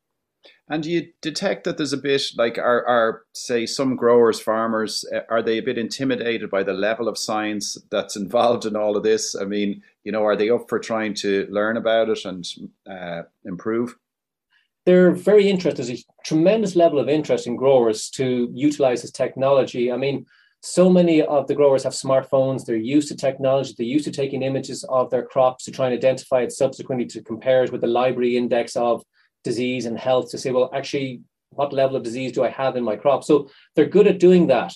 And 0.69 0.83
do 0.83 0.91
you 0.91 1.07
detect 1.21 1.63
that 1.63 1.77
there's 1.77 1.93
a 1.93 1.97
bit 1.97 2.21
like 2.37 2.57
are, 2.57 2.85
are 2.85 3.21
say 3.33 3.65
some 3.65 3.95
growers, 3.95 4.41
farmers, 4.41 5.05
eh, 5.13 5.21
are 5.29 5.41
they 5.41 5.57
a 5.57 5.63
bit 5.63 5.77
intimidated 5.77 6.49
by 6.49 6.63
the 6.63 6.73
level 6.73 7.07
of 7.07 7.17
science 7.17 7.77
that's 7.91 8.17
involved 8.17 8.65
in 8.65 8.75
all 8.75 8.97
of 8.97 9.03
this? 9.03 9.35
I 9.39 9.45
mean, 9.45 9.81
you 10.03 10.11
know, 10.11 10.25
are 10.25 10.35
they 10.35 10.49
up 10.49 10.67
for 10.67 10.79
trying 10.79 11.13
to 11.15 11.47
learn 11.49 11.77
about 11.77 12.09
it 12.09 12.25
and 12.25 12.45
uh, 12.89 13.21
improve? 13.45 13.95
They're 14.85 15.11
very 15.11 15.49
interested. 15.49 15.85
There's 15.85 16.01
a 16.01 16.03
tremendous 16.25 16.75
level 16.75 16.99
of 16.99 17.09
interest 17.09 17.47
in 17.47 17.55
growers 17.55 18.09
to 18.11 18.49
utilize 18.53 19.01
this 19.01 19.11
technology. 19.11 19.91
I 19.91 19.97
mean, 19.97 20.25
so 20.61 20.89
many 20.89 21.21
of 21.21 21.47
the 21.47 21.55
growers 21.55 21.83
have 21.83 21.93
smartphones. 21.93 22.65
They're 22.65 22.75
used 22.75 23.09
to 23.09 23.15
technology. 23.15 23.73
They're 23.77 23.85
used 23.85 24.05
to 24.05 24.11
taking 24.11 24.43
images 24.43 24.83
of 24.85 25.09
their 25.09 25.25
crops 25.25 25.65
to 25.65 25.71
try 25.71 25.87
and 25.87 25.93
identify 25.93 26.41
it 26.41 26.51
subsequently 26.51 27.05
to 27.07 27.21
compare 27.21 27.63
it 27.63 27.71
with 27.71 27.81
the 27.81 27.87
library 27.87 28.37
index 28.37 28.75
of 28.75 29.03
disease 29.43 29.85
and 29.85 29.97
health 29.97 30.31
to 30.31 30.37
say, 30.37 30.51
well, 30.51 30.69
actually, 30.73 31.21
what 31.49 31.73
level 31.73 31.95
of 31.95 32.03
disease 32.03 32.31
do 32.31 32.43
I 32.43 32.49
have 32.49 32.75
in 32.75 32.83
my 32.83 32.95
crop? 32.95 33.23
So 33.23 33.49
they're 33.75 33.85
good 33.85 34.07
at 34.07 34.19
doing 34.19 34.47
that. 34.47 34.73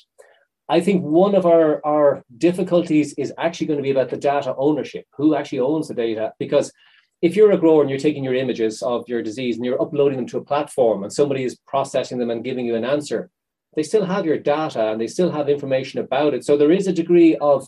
I 0.70 0.82
think 0.82 1.04
one 1.04 1.36
of 1.36 1.46
our, 1.46 1.86
our 1.86 2.24
difficulties 2.38 3.14
is 3.18 3.34
actually 3.38 3.68
going 3.68 3.78
to 3.78 3.84
be 3.84 3.92
about 3.92 4.10
the 4.10 4.18
data 4.18 4.54
ownership. 4.58 5.06
Who 5.16 5.36
actually 5.36 5.62
owns 5.62 5.88
the 5.88 5.94
data? 5.94 6.34
Because 6.38 6.72
if 7.22 7.36
you're 7.36 7.52
a 7.52 7.58
grower 7.58 7.82
and 7.82 7.90
you're 7.90 8.00
taking 8.00 8.24
your 8.24 8.36
images 8.36 8.82
of 8.82 9.08
your 9.08 9.22
disease 9.22 9.56
and 9.56 9.66
you're 9.66 9.82
uploading 9.82 10.18
them 10.18 10.28
to 10.28 10.38
a 10.38 10.44
platform 10.44 11.04
and 11.04 11.12
somebody 11.12 11.44
is 11.44 11.58
processing 11.68 12.20
them 12.20 12.30
and 12.30 12.44
giving 12.44 12.66
you 12.66 12.76
an 12.76 12.86
answer, 12.86 13.30
they 13.76 13.84
still 13.84 14.06
have 14.06 14.26
your 14.26 14.38
data 14.38 14.92
and 14.92 15.02
they 15.02 15.08
still 15.08 15.32
have 15.32 15.50
information 15.50 16.00
about 16.00 16.34
it. 16.34 16.46
So 16.46 16.58
there 16.58 16.72
is 16.72 16.88
a 16.88 16.94
degree 16.94 17.36
of 17.38 17.68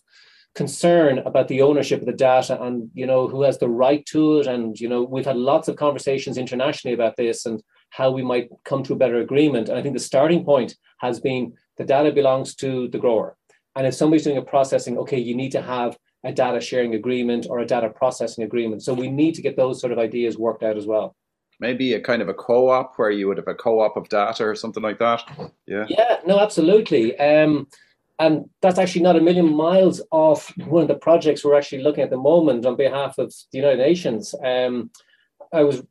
concern 0.55 1.19
about 1.19 1.47
the 1.47 1.61
ownership 1.61 1.99
of 1.99 2.07
the 2.07 2.13
data 2.13 2.61
and 2.61 2.89
you 2.93 3.05
know 3.05 3.27
who 3.27 3.43
has 3.43 3.57
the 3.57 3.69
right 3.69 4.05
to 4.07 4.39
it. 4.39 4.47
And 4.47 4.79
you 4.79 4.89
know 4.89 5.03
we've 5.03 5.25
had 5.25 5.37
lots 5.37 5.67
of 5.67 5.75
conversations 5.75 6.37
internationally 6.37 6.93
about 6.93 7.15
this 7.17 7.45
and 7.45 7.61
how 7.91 8.11
we 8.11 8.21
might 8.21 8.49
come 8.65 8.83
to 8.83 8.93
a 8.93 8.97
better 8.97 9.19
agreement. 9.19 9.69
And 9.69 9.77
I 9.77 9.81
think 9.81 9.93
the 9.93 9.99
starting 9.99 10.43
point 10.43 10.75
has 10.99 11.19
been 11.19 11.53
the 11.77 11.85
data 11.85 12.11
belongs 12.11 12.55
to 12.55 12.87
the 12.89 12.97
grower. 12.97 13.35
And 13.75 13.87
if 13.87 13.93
somebody's 13.93 14.25
doing 14.25 14.37
a 14.37 14.41
processing, 14.41 14.97
okay, 14.97 15.19
you 15.19 15.35
need 15.35 15.51
to 15.53 15.61
have 15.61 15.97
a 16.23 16.31
data 16.31 16.59
sharing 16.59 16.95
agreement 16.95 17.47
or 17.49 17.59
a 17.59 17.65
data 17.65 17.89
processing 17.89 18.43
agreement. 18.43 18.83
So 18.83 18.93
we 18.93 19.09
need 19.09 19.35
to 19.35 19.41
get 19.41 19.55
those 19.55 19.79
sort 19.79 19.93
of 19.93 19.99
ideas 19.99 20.37
worked 20.37 20.63
out 20.63 20.77
as 20.77 20.85
well. 20.85 21.15
Maybe 21.59 21.93
a 21.93 22.01
kind 22.01 22.21
of 22.21 22.29
a 22.29 22.33
co-op 22.33 22.95
where 22.97 23.11
you 23.11 23.27
would 23.27 23.37
have 23.37 23.47
a 23.47 23.55
co-op 23.55 23.97
of 23.97 24.07
data 24.09 24.45
or 24.45 24.55
something 24.55 24.83
like 24.83 24.99
that. 24.99 25.21
Yeah. 25.65 25.85
Yeah. 25.89 26.17
No, 26.25 26.39
absolutely. 26.39 27.17
Um, 27.19 27.67
and 28.17 28.49
that's 28.61 28.79
actually 28.79 29.01
not 29.01 29.15
a 29.15 29.21
million 29.21 29.53
miles 29.53 30.01
off 30.11 30.53
one 30.57 30.81
of 30.81 30.87
the 30.89 30.95
projects 30.95 31.43
we're 31.43 31.57
actually 31.57 31.83
looking 31.83 32.03
at 32.03 32.09
the 32.09 32.17
moment 32.17 32.65
on 32.65 32.75
behalf 32.75 33.17
of 33.17 33.33
the 33.51 33.57
United 33.57 33.79
Nations. 33.79 34.35
Um, 34.43 34.91
I 35.53 35.63
was 35.63 35.81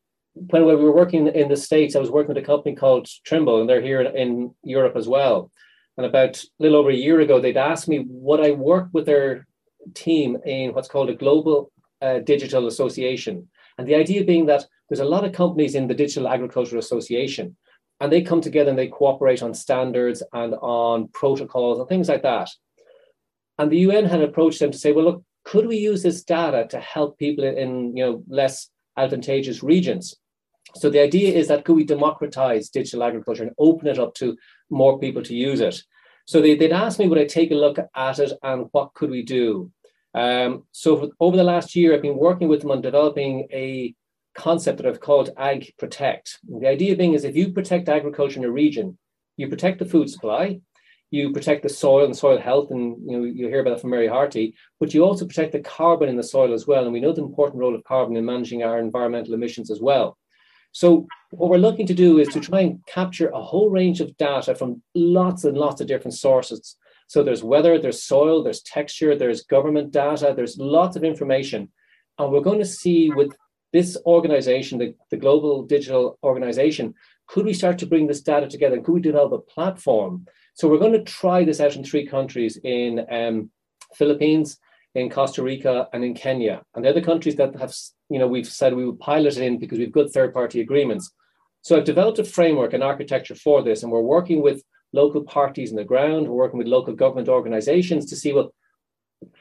when 0.50 0.66
we 0.66 0.76
were 0.76 0.94
working 0.94 1.26
in 1.26 1.49
the 1.49 1.56
states, 1.56 1.97
I 1.97 2.00
was 2.00 2.11
working 2.11 2.28
with 2.35 2.42
a 2.42 2.47
company 2.47 2.76
called 2.76 3.08
Trimble, 3.25 3.61
and 3.61 3.68
they're 3.68 3.80
here 3.80 4.02
in 4.02 4.54
Europe 4.62 4.94
as 4.94 5.08
well. 5.08 5.50
And 5.97 6.06
about 6.06 6.38
a 6.38 6.47
little 6.61 6.78
over 6.78 6.90
a 6.90 6.94
year 6.94 7.20
ago, 7.20 7.40
they'd 7.40 7.56
asked 7.56 7.88
me 7.88 8.04
would 8.06 8.40
I 8.40 8.52
work 8.52 8.88
with 8.92 9.06
their 9.06 9.47
team 9.95 10.38
in 10.45 10.75
what's 10.75 10.88
called 10.88 11.11
a 11.11 11.14
global 11.14 11.71
uh, 12.02 12.18
digital 12.21 12.66
association. 12.66 13.49
And 13.76 13.87
the 13.87 13.95
idea 13.95 14.25
being 14.25 14.47
that 14.47 14.66
there's 14.88 15.00
a 15.00 15.04
lot 15.04 15.25
of 15.25 15.33
companies 15.33 15.75
in 15.75 15.87
the 15.87 15.95
Digital 15.95 16.28
Agriculture 16.28 16.78
Association, 16.78 17.57
and 18.00 18.12
they 18.12 18.23
come 18.23 18.40
together 18.40 18.71
and 18.71 18.78
they 18.78 18.88
cooperate 18.88 19.42
on 19.42 19.54
standards 19.54 20.23
and 20.33 20.54
on 20.54 21.09
protocols 21.09 21.78
and 21.78 21.88
things 21.88 22.09
like 22.09 22.23
that. 22.23 22.49
And 23.59 23.71
the 23.71 23.78
UN 23.78 24.04
had 24.04 24.23
approached 24.23 24.61
them 24.61 24.71
to 24.71 24.78
say, 24.78 24.92
well, 24.92 25.04
look, 25.04 25.25
could 25.45 25.66
we 25.66 25.76
use 25.76 26.02
this 26.02 26.23
data 26.23 26.66
to 26.71 26.80
help 26.80 27.18
people 27.18 27.45
in 27.45 27.97
you 27.97 28.04
know 28.04 28.23
less 28.28 28.68
advantageous 28.97 29.62
regions? 29.62 30.14
So 30.76 30.90
the 30.90 31.00
idea 31.00 31.35
is 31.35 31.49
that 31.49 31.64
could 31.64 31.76
we 31.76 31.85
democratize 31.85 32.68
digital 32.68 33.02
agriculture 33.02 33.45
and 33.45 33.54
open 33.59 33.88
it 33.88 33.99
up 33.99 34.14
to 34.14 34.37
more 34.71 34.99
people 34.99 35.23
to 35.23 35.35
use 35.35 35.61
it? 35.61 35.83
So 36.26 36.42
they, 36.42 36.54
would 36.57 36.73
asked 36.73 36.99
me, 36.99 37.09
would 37.09 37.18
I 37.18 37.25
take 37.25 37.50
a 37.50 37.54
look 37.54 37.78
at 37.97 38.18
it 38.18 38.33
and 38.42 38.66
what 38.73 38.92
could 38.92 39.09
we 39.09 39.23
do? 39.23 39.73
Um, 40.18 40.64
so 40.72 41.12
over 41.20 41.37
the 41.37 41.44
last 41.44 41.76
year, 41.76 41.94
I've 41.94 42.02
been 42.02 42.16
working 42.16 42.48
with 42.48 42.62
them 42.62 42.72
on 42.72 42.80
developing 42.80 43.46
a 43.52 43.94
concept 44.34 44.78
that 44.78 44.87
I've 44.87 45.00
called 45.00 45.30
Ag 45.37 45.72
Protect. 45.78 46.40
And 46.48 46.60
the 46.60 46.68
idea 46.68 46.96
being 46.96 47.12
is 47.12 47.22
if 47.22 47.37
you 47.37 47.52
protect 47.52 47.88
agriculture 47.88 48.40
in 48.40 48.44
a 48.44 48.50
region, 48.50 48.98
you 49.37 49.46
protect 49.48 49.78
the 49.78 49.84
food 49.84 50.10
supply, 50.10 50.60
you 51.12 51.32
protect 51.32 51.62
the 51.62 51.68
soil 51.68 52.04
and 52.04 52.16
soil 52.16 52.37
health, 52.37 52.72
and 52.72 52.96
you 53.08 53.16
know 53.16 53.25
you 53.25 53.46
hear 53.46 53.60
about 53.60 53.70
that 53.75 53.80
from 53.80 53.90
Mary 53.90 54.08
Harty, 54.08 54.54
but 54.80 54.92
you 54.92 55.04
also 55.04 55.25
protect 55.25 55.52
the 55.52 55.60
carbon 55.60 56.08
in 56.08 56.16
the 56.16 56.25
soil 56.25 56.52
as 56.52 56.66
well. 56.66 56.82
And 56.82 56.92
we 56.92 57.00
know 57.00 57.12
the 57.12 57.22
important 57.22 57.60
role 57.60 57.76
of 57.76 57.84
carbon 57.84 58.16
in 58.16 58.25
managing 58.25 58.64
our 58.64 58.80
environmental 58.80 59.34
emissions 59.34 59.70
as 59.70 59.80
well. 59.80 60.18
So 60.72 61.06
what 61.30 61.48
we're 61.48 61.58
looking 61.58 61.87
to 61.87 61.94
do 61.94 62.18
is 62.18 62.28
to 62.28 62.40
try 62.40 62.60
and 62.60 62.84
capture 62.87 63.28
a 63.28 63.40
whole 63.40 63.70
range 63.70 64.00
of 64.00 64.16
data 64.16 64.56
from 64.56 64.82
lots 64.96 65.44
and 65.44 65.56
lots 65.56 65.80
of 65.80 65.87
different 65.87 66.14
sources. 66.14 66.76
So 67.08 67.22
there's 67.22 67.42
weather, 67.42 67.78
there's 67.78 68.02
soil, 68.02 68.42
there's 68.42 68.62
texture, 68.62 69.16
there's 69.16 69.42
government 69.42 69.90
data, 69.90 70.34
there's 70.36 70.58
lots 70.58 70.94
of 70.94 71.04
information. 71.04 71.70
And 72.18 72.30
we're 72.30 72.40
going 72.40 72.58
to 72.58 72.66
see 72.66 73.10
with 73.10 73.32
this 73.72 73.96
organization, 74.06 74.78
the, 74.78 74.94
the 75.10 75.16
global 75.16 75.62
digital 75.62 76.18
organization, 76.22 76.94
could 77.26 77.44
we 77.44 77.54
start 77.54 77.78
to 77.78 77.86
bring 77.86 78.06
this 78.06 78.20
data 78.20 78.46
together? 78.46 78.76
And 78.76 78.84
Could 78.84 78.94
we 78.94 79.00
develop 79.00 79.32
a 79.32 79.38
platform? 79.38 80.26
So 80.54 80.68
we're 80.68 80.78
going 80.78 80.92
to 80.92 81.02
try 81.02 81.44
this 81.44 81.60
out 81.60 81.76
in 81.76 81.84
three 81.84 82.06
countries 82.06 82.58
in 82.62 83.06
um, 83.10 83.50
Philippines, 83.94 84.58
in 84.94 85.08
Costa 85.08 85.42
Rica, 85.42 85.88
and 85.92 86.04
in 86.04 86.14
Kenya. 86.14 86.62
And 86.74 86.84
they're 86.84 86.92
the 86.92 87.02
countries 87.02 87.36
that 87.36 87.54
have, 87.56 87.74
you 88.10 88.18
know, 88.18 88.26
we've 88.26 88.46
said 88.48 88.74
we 88.74 88.86
would 88.86 89.00
pilot 89.00 89.36
it 89.36 89.44
in 89.44 89.58
because 89.58 89.78
we've 89.78 89.92
good 89.92 90.10
third-party 90.10 90.60
agreements. 90.60 91.10
So 91.62 91.76
I've 91.76 91.84
developed 91.84 92.18
a 92.18 92.24
framework 92.24 92.72
and 92.72 92.82
architecture 92.82 93.34
for 93.34 93.62
this, 93.62 93.82
and 93.82 93.92
we're 93.92 94.00
working 94.00 94.42
with 94.42 94.62
local 94.92 95.23
parties 95.23 95.71
on 95.71 95.76
the 95.76 95.85
ground, 95.85 96.26
we're 96.26 96.35
working 96.35 96.59
with 96.59 96.66
local 96.66 96.95
government 96.95 97.28
organizations 97.28 98.07
to 98.07 98.16
see 98.16 98.33
well, 98.33 98.52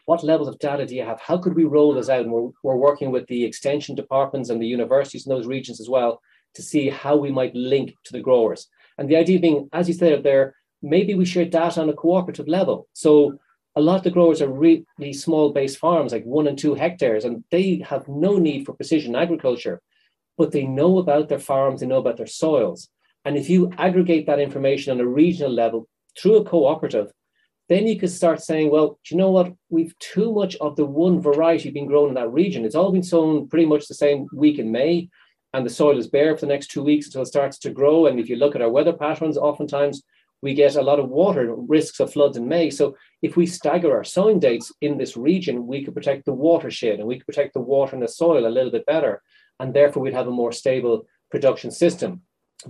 what 0.06 0.24
levels 0.24 0.48
of 0.48 0.60
data 0.60 0.86
do 0.86 0.96
you 0.96 1.04
have? 1.04 1.20
How 1.22 1.38
could 1.38 1.56
we 1.56 1.66
roll 1.66 1.94
this 1.94 2.10
out? 2.10 2.22
And 2.22 2.32
we're, 2.32 2.50
we're 2.63 2.75
working 2.75 3.12
with 3.12 3.27
the 3.27 3.44
extension 3.44 3.96
departments 3.96 4.50
and 4.50 4.62
the 4.62 4.68
universities 4.68 5.25
in 5.25 5.30
those 5.32 5.48
regions 5.48 5.80
as 5.80 5.89
well 5.89 6.22
to 6.56 6.62
see 6.62 6.89
how 6.89 7.16
we 7.16 7.32
might 7.32 7.56
link 7.56 7.94
to 8.06 8.13
the 8.13 8.22
growers. 8.22 8.68
And 8.98 9.08
the 9.08 9.16
idea 9.16 9.39
being, 9.39 9.70
as 9.74 9.88
you 9.88 9.94
said 9.94 10.24
there, 10.24 10.56
maybe 10.82 11.13
we 11.13 11.25
share 11.25 11.46
data 11.46 11.82
on 11.82 11.89
a 11.89 11.94
cooperative 11.94 12.48
level. 12.48 12.88
So 12.94 13.38
a 13.75 13.82
lot 13.82 13.98
of 13.98 14.04
the 14.04 14.12
growers 14.12 14.42
are 14.42 14.50
really 14.50 15.13
small 15.13 15.51
based 15.51 15.77
farms, 15.77 16.12
like 16.12 16.24
one 16.24 16.48
and 16.48 16.58
two 16.58 16.74
hectares, 16.74 17.25
and 17.25 17.44
they 17.51 17.84
have 17.88 18.08
no 18.08 18.38
need 18.38 18.66
for 18.66 18.74
precision 18.74 19.16
agriculture, 19.16 19.82
but 20.38 20.51
they 20.51 20.63
know 20.63 20.98
about 20.98 21.30
their 21.30 21.39
farms, 21.39 21.82
they 21.82 21.88
know 21.88 22.00
about 22.00 22.18
their 22.18 22.25
soils. 22.25 22.89
And 23.27 23.36
if 23.36 23.50
you 23.50 23.74
aggregate 23.77 24.25
that 24.27 24.39
information 24.39 24.93
on 24.93 25.01
a 25.01 25.05
regional 25.05 25.51
level 25.51 25.89
through 26.17 26.38
a 26.38 26.46
cooperative, 26.46 27.12
then 27.67 27.86
you 27.86 28.00
could 28.00 28.10
start 28.10 28.41
saying, 28.41 28.72
well, 28.72 29.00
do 29.03 29.13
you 29.13 29.17
know 29.17 29.31
what? 29.31 29.53
We've 29.69 29.93
too 30.00 30.31
much 30.31 30.55
of 30.62 30.77
the 30.77 30.86
one 30.86 31.19
variety 31.19 31.69
being 31.69 31.88
grown 31.88 32.07
in 32.07 32.15
that 32.15 32.31
region. 32.31 32.63
It's 32.63 32.74
all 32.74 32.93
been 32.93 33.03
sown 33.03 33.50
pretty 33.50 33.65
much 33.65 33.89
the 33.89 33.96
same 33.96 34.27
week 34.34 34.60
in 34.60 34.72
May, 34.72 35.10
and 35.53 35.65
the 35.65 35.69
soil 35.69 36.00
is 36.00 36.07
bare 36.07 36.38
for 36.38 36.46
the 36.46 36.53
next 36.53 36.67
two 36.67 36.81
weeks 36.81 37.07
until 37.07 37.24
it 37.24 37.25
starts 37.25 37.60
to 37.60 37.69
grow. 37.69 38.05
And 38.05 38.17
if 38.17 38.29
you 38.29 38.38
look 38.38 38.55
at 38.55 38.62
our 38.62 38.72
weather 38.72 38.93
patterns, 38.93 39.38
oftentimes 39.38 40.03
we 40.41 40.53
get 40.53 40.77
a 40.77 40.81
lot 40.81 41.01
of 41.01 41.10
water 41.10 41.53
risks 41.53 42.00
of 42.00 42.13
floods 42.13 42.38
in 42.38 42.48
May. 42.48 42.69
So 42.69 42.96
if 43.22 43.36
we 43.36 43.46
stagger 43.46 43.93
our 43.93 44.05
sowing 44.05 44.39
dates 44.39 44.72
in 44.79 44.98
this 44.98 45.17
region, 45.17 45.67
we 45.67 45.84
could 45.84 45.96
protect 45.96 46.24
the 46.24 46.31
watershed 46.31 47.00
and 47.00 47.07
we 47.10 47.17
could 47.17 47.27
protect 47.27 47.55
the 47.55 47.60
water 47.60 47.93
and 47.93 48.03
the 48.03 48.07
soil 48.07 48.48
a 48.48 48.55
little 48.55 48.72
bit 48.72 48.86
better. 48.86 49.22
And 49.60 49.74
therefore 49.74 50.01
we'd 50.01 50.13
have 50.13 50.27
a 50.29 50.31
more 50.31 50.53
stable 50.53 51.07
production 51.29 51.72
system. 51.72 52.22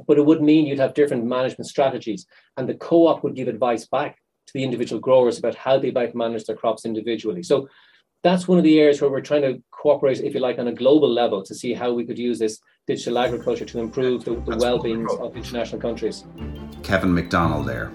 But 0.08 0.18
it 0.18 0.26
would 0.26 0.42
mean 0.42 0.66
you'd 0.66 0.80
have 0.80 0.94
different 0.94 1.26
management 1.26 1.68
strategies. 1.68 2.26
And 2.58 2.68
the 2.68 2.76
co-op 2.76 3.24
would 3.24 3.36
give 3.36 3.48
advice 3.48 3.86
back 3.88 4.18
to 4.48 4.54
the 4.54 4.64
individual 4.64 5.00
growers 5.00 5.38
about 5.38 5.56
how 5.56 5.80
they 5.80 5.92
might 5.92 6.16
manage 6.16 6.46
their 6.46 6.56
crops 6.56 6.86
individually. 6.86 7.44
So 7.44 7.68
that's 8.24 8.48
one 8.48 8.58
of 8.58 8.64
the 8.64 8.80
areas 8.80 9.02
where 9.02 9.12
we're 9.12 9.22
trying 9.22 9.44
to 9.44 9.62
cooperate, 9.72 10.20
if 10.22 10.34
you 10.34 10.40
like, 10.40 10.60
on 10.60 10.68
a 10.68 10.74
global 10.74 11.10
level 11.10 11.44
to 11.44 11.56
see 11.56 11.74
how 11.74 11.94
we 11.94 12.06
could 12.06 12.18
use 12.18 12.40
this 12.40 12.60
digital 12.88 13.20
agriculture 13.20 13.66
to 13.66 13.80
improve 13.80 14.26
the, 14.26 14.32
the 14.32 14.58
well-being 14.58 15.08
of 15.20 15.36
international 15.36 15.80
countries. 15.80 16.26
Kevin 16.84 17.12
McDonnell 17.12 17.66
there. 17.66 17.92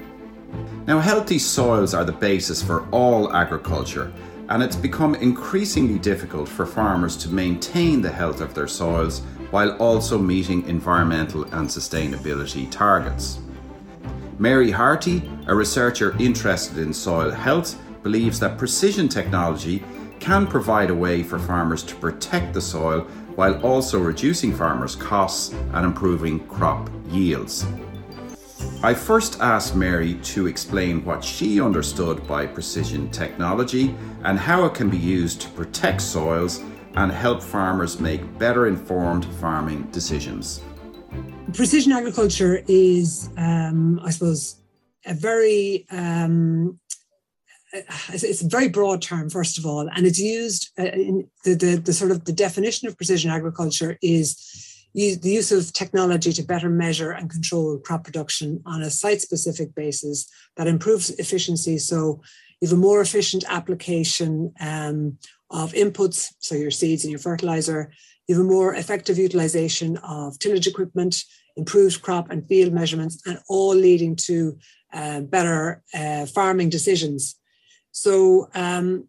Now, 0.87 1.01
healthy 1.01 1.39
soils 1.39 1.95
are 1.95 2.05
the 2.05 2.13
basis 2.13 2.63
for 2.63 2.89
all 2.91 3.35
agriculture, 3.35 4.13
and 4.49 4.63
it's 4.63 4.77
become 4.77 5.15
increasingly 5.15 5.99
difficult 5.99 6.49
for 6.49 6.67
farmers 6.67 7.17
to 7.19 7.29
maintain 7.29 8.03
the 8.03 8.11
health 8.11 8.41
of 8.41 8.55
their 8.55 8.69
soils 8.69 9.23
while 9.53 9.77
also 9.77 10.19
meeting 10.19 10.67
environmental 10.67 11.45
and 11.45 11.69
sustainability 11.69 12.69
targets. 12.71 13.39
Mary 14.39 14.71
Harty, 14.71 15.23
a 15.47 15.55
researcher 15.55 16.17
interested 16.19 16.79
in 16.79 16.93
soil 16.93 17.31
health, 17.31 17.79
believes 18.03 18.41
that 18.41 18.57
precision 18.59 19.09
technology 19.09 19.85
can 20.19 20.47
provide 20.47 20.89
a 20.89 20.95
way 20.95 21.23
for 21.23 21.39
farmers 21.39 21.83
to 21.83 21.95
protect 21.97 22.55
the 22.55 22.61
soil 22.61 23.03
while 23.37 23.61
also 23.63 24.01
reducing 24.01 24.55
farmers' 24.55 24.97
costs 24.97 25.53
and 25.75 25.85
improving 25.85 26.41
crop 26.47 26.89
yields. 27.11 27.67
I 28.83 28.95
first 28.95 29.41
asked 29.41 29.77
Mary 29.77 30.15
to 30.15 30.47
explain 30.47 31.05
what 31.05 31.23
she 31.23 31.61
understood 31.61 32.27
by 32.27 32.47
precision 32.47 33.11
technology 33.11 33.95
and 34.25 34.39
how 34.39 34.65
it 34.65 34.75
can 34.75 34.89
be 34.89 34.97
used 34.97 35.41
to 35.43 35.49
protect 35.51 36.01
soils 36.01 36.61
and 36.95 37.11
help 37.11 37.43
farmers 37.43 38.01
make 38.01 38.39
better 38.39 38.67
informed 38.67 39.25
farming 39.37 39.83
decisions. 39.91 40.61
Precision 41.55 41.93
agriculture 41.93 42.63
is, 42.69 43.29
um, 43.37 44.01
I 44.05 44.11
suppose, 44.11 44.57
a 45.05 45.15
very 45.15 45.87
um, 45.91 46.79
it's 47.73 48.43
a 48.43 48.49
very 48.49 48.69
broad 48.69 49.01
term, 49.01 49.31
first 49.31 49.59
of 49.59 49.65
all, 49.65 49.89
and 49.89 50.07
it's 50.07 50.19
used 50.19 50.71
uh, 50.79 50.85
in 50.85 51.29
the, 51.45 51.55
the, 51.55 51.77
the 51.77 51.93
sort 51.93 52.11
of 52.11 52.25
the 52.25 52.33
definition 52.33 52.87
of 52.87 52.97
precision 52.97 53.31
agriculture 53.31 53.99
is 54.03 54.37
the 54.95 55.19
use 55.23 55.51
of 55.51 55.73
technology 55.73 56.35
to 56.35 56.43
better 56.43 56.69
measure 56.69 57.13
and 57.13 57.31
control 57.31 57.79
crop 57.79 58.05
production 58.05 58.63
on 58.67 58.83
a 58.83 58.91
site 58.91 59.23
specific 59.23 59.75
basis 59.75 60.31
that 60.57 60.67
improves 60.67 61.09
efficiency. 61.13 61.79
So 61.79 62.21
you 62.61 62.69
have 62.69 62.77
a 62.77 62.81
more 62.81 63.01
efficient 63.01 63.45
application 63.49 64.53
um, 64.61 65.17
of 65.53 65.73
inputs, 65.73 66.33
so 66.41 66.55
your 66.55 66.71
seeds 66.71 67.05
and 67.05 67.11
your 67.11 67.21
fertilizer. 67.21 67.93
You 68.27 68.37
have 68.37 68.45
a 68.45 68.49
more 68.49 68.75
effective 68.75 69.19
utilization 69.19 69.99
of 69.99 70.39
tillage 70.39 70.67
equipment, 70.67 71.23
improved 71.57 72.03
crop 72.03 72.31
and 72.31 72.47
field 72.49 72.73
measurements, 72.73 73.23
and 73.27 73.39
all 73.49 73.75
leading 73.75 74.17
to 74.17 74.57
uh, 74.93 75.21
better 75.21 75.83
uh, 75.95 76.27
farming 76.27 76.71
decisions. 76.71 77.37
So, 77.91 78.49
um, 78.55 79.09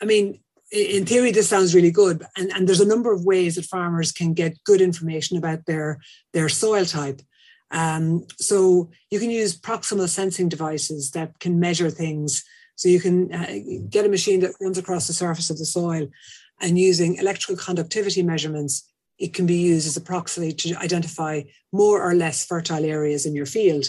I 0.00 0.04
mean, 0.04 0.40
in 0.70 1.04
theory, 1.04 1.32
this 1.32 1.48
sounds 1.48 1.74
really 1.74 1.90
good, 1.90 2.24
and, 2.36 2.50
and 2.52 2.66
there's 2.66 2.80
a 2.80 2.86
number 2.86 3.12
of 3.12 3.24
ways 3.24 3.56
that 3.56 3.66
farmers 3.66 4.12
can 4.12 4.32
get 4.32 4.62
good 4.64 4.80
information 4.80 5.36
about 5.36 5.66
their 5.66 5.98
their 6.32 6.48
soil 6.48 6.84
type. 6.84 7.20
Um, 7.70 8.26
so 8.38 8.90
you 9.10 9.18
can 9.18 9.30
use 9.30 9.58
proximal 9.58 10.08
sensing 10.08 10.48
devices 10.48 11.10
that 11.12 11.38
can 11.40 11.58
measure 11.58 11.90
things. 11.90 12.44
So 12.76 12.88
you 12.88 13.00
can 13.00 13.32
uh, 13.32 13.58
get 13.88 14.06
a 14.06 14.08
machine 14.08 14.40
that 14.40 14.54
runs 14.60 14.78
across 14.78 15.06
the 15.06 15.12
surface 15.12 15.50
of 15.50 15.58
the 15.58 15.66
soil, 15.66 16.08
and 16.60 16.78
using 16.78 17.16
electrical 17.16 17.56
conductivity 17.56 18.22
measurements, 18.22 18.88
it 19.18 19.34
can 19.34 19.46
be 19.46 19.56
used 19.56 19.86
as 19.86 19.96
a 19.96 20.00
proxy 20.00 20.52
to 20.52 20.74
identify 20.76 21.42
more 21.72 22.02
or 22.02 22.14
less 22.14 22.46
fertile 22.46 22.84
areas 22.84 23.26
in 23.26 23.34
your 23.34 23.46
field. 23.46 23.86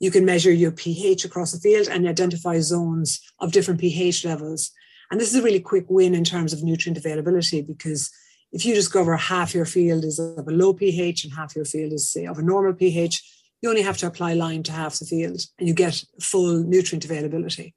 You 0.00 0.10
can 0.10 0.24
measure 0.24 0.52
your 0.52 0.72
pH 0.72 1.24
across 1.24 1.52
the 1.52 1.60
field 1.60 1.88
and 1.88 2.06
identify 2.06 2.58
zones 2.60 3.20
of 3.38 3.52
different 3.52 3.80
pH 3.80 4.24
levels. 4.24 4.70
And 5.10 5.20
this 5.20 5.32
is 5.32 5.36
a 5.36 5.42
really 5.42 5.60
quick 5.60 5.86
win 5.88 6.14
in 6.14 6.24
terms 6.24 6.52
of 6.52 6.62
nutrient 6.62 6.98
availability 6.98 7.62
because 7.62 8.10
if 8.52 8.64
you 8.64 8.74
discover 8.74 9.16
half 9.16 9.54
your 9.54 9.64
field 9.64 10.04
is 10.04 10.18
of 10.18 10.48
a 10.48 10.50
low 10.50 10.72
pH 10.72 11.24
and 11.24 11.32
half 11.34 11.54
your 11.54 11.64
field 11.64 11.92
is, 11.92 12.10
say, 12.10 12.26
of 12.26 12.38
a 12.38 12.42
normal 12.42 12.72
pH, 12.72 13.22
you 13.62 13.68
only 13.68 13.82
have 13.82 13.96
to 13.98 14.06
apply 14.06 14.34
lime 14.34 14.62
to 14.64 14.72
half 14.72 14.98
the 14.98 15.06
field 15.06 15.40
and 15.58 15.68
you 15.68 15.74
get 15.74 16.02
full 16.20 16.62
nutrient 16.62 17.04
availability. 17.04 17.74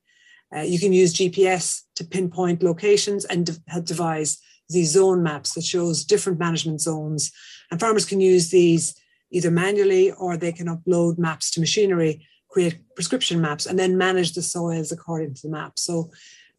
Uh, 0.56 0.62
you 0.62 0.80
can 0.80 0.94
use 0.94 1.14
GPS 1.14 1.82
to 1.96 2.04
pinpoint 2.04 2.64
locations 2.64 3.26
and 3.26 3.46
de- 3.46 3.82
devise 3.82 4.40
these 4.70 4.92
zone 4.92 5.24
maps 5.24 5.54
that 5.54 5.64
shows 5.64 6.04
different 6.04 6.40
management 6.40 6.82
zones. 6.82 7.32
And 7.72 7.80
farmers 7.80 8.06
can 8.06 8.22
use 8.22 8.50
these 8.50 8.96
either 9.32 9.52
manually 9.52 10.12
or 10.12 10.38
they 10.38 10.52
can 10.52 10.68
upload 10.68 11.18
maps 11.18 11.52
to 11.52 11.60
machinery, 11.60 12.26
create 12.50 12.80
prescription 12.96 13.42
maps, 13.42 13.66
and 13.66 13.78
then 13.78 13.98
manage 13.98 14.34
the 14.34 14.42
soils 14.42 14.92
according 14.92 15.34
to 15.36 15.42
the 15.44 15.50
map. 15.50 15.74
So 15.78 16.12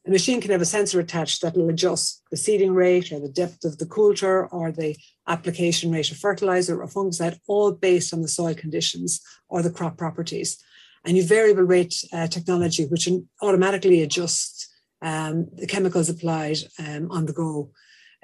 a 0.06 0.10
machine 0.10 0.40
can 0.40 0.50
have 0.50 0.62
a 0.62 0.66
sensor 0.66 0.98
attached 0.98 1.42
that 1.42 1.56
will 1.56 1.68
adjust 1.68 2.22
the 2.30 2.36
seeding 2.36 2.72
rate 2.72 3.12
or 3.12 3.20
the 3.20 3.28
depth 3.28 3.64
of 3.64 3.78
the 3.78 3.86
coulter 3.86 4.46
or 4.46 4.72
the 4.72 4.96
application 5.28 5.90
rate 5.92 6.10
of 6.10 6.16
fertilizer 6.16 6.80
or 6.80 6.86
fungicide, 6.88 7.38
all 7.46 7.72
based 7.72 8.14
on 8.14 8.22
the 8.22 8.28
soil 8.28 8.54
conditions 8.54 9.20
or 9.48 9.62
the 9.62 9.70
crop 9.70 9.98
properties. 9.98 10.62
And 11.04 11.16
you 11.16 11.24
variable 11.24 11.62
rate 11.62 12.04
uh, 12.12 12.26
technology, 12.26 12.84
which 12.84 13.08
automatically 13.42 14.02
adjusts 14.02 14.68
um, 15.02 15.48
the 15.54 15.66
chemicals 15.66 16.10
applied 16.10 16.58
um, 16.78 17.10
on 17.10 17.26
the 17.26 17.32
go. 17.32 17.70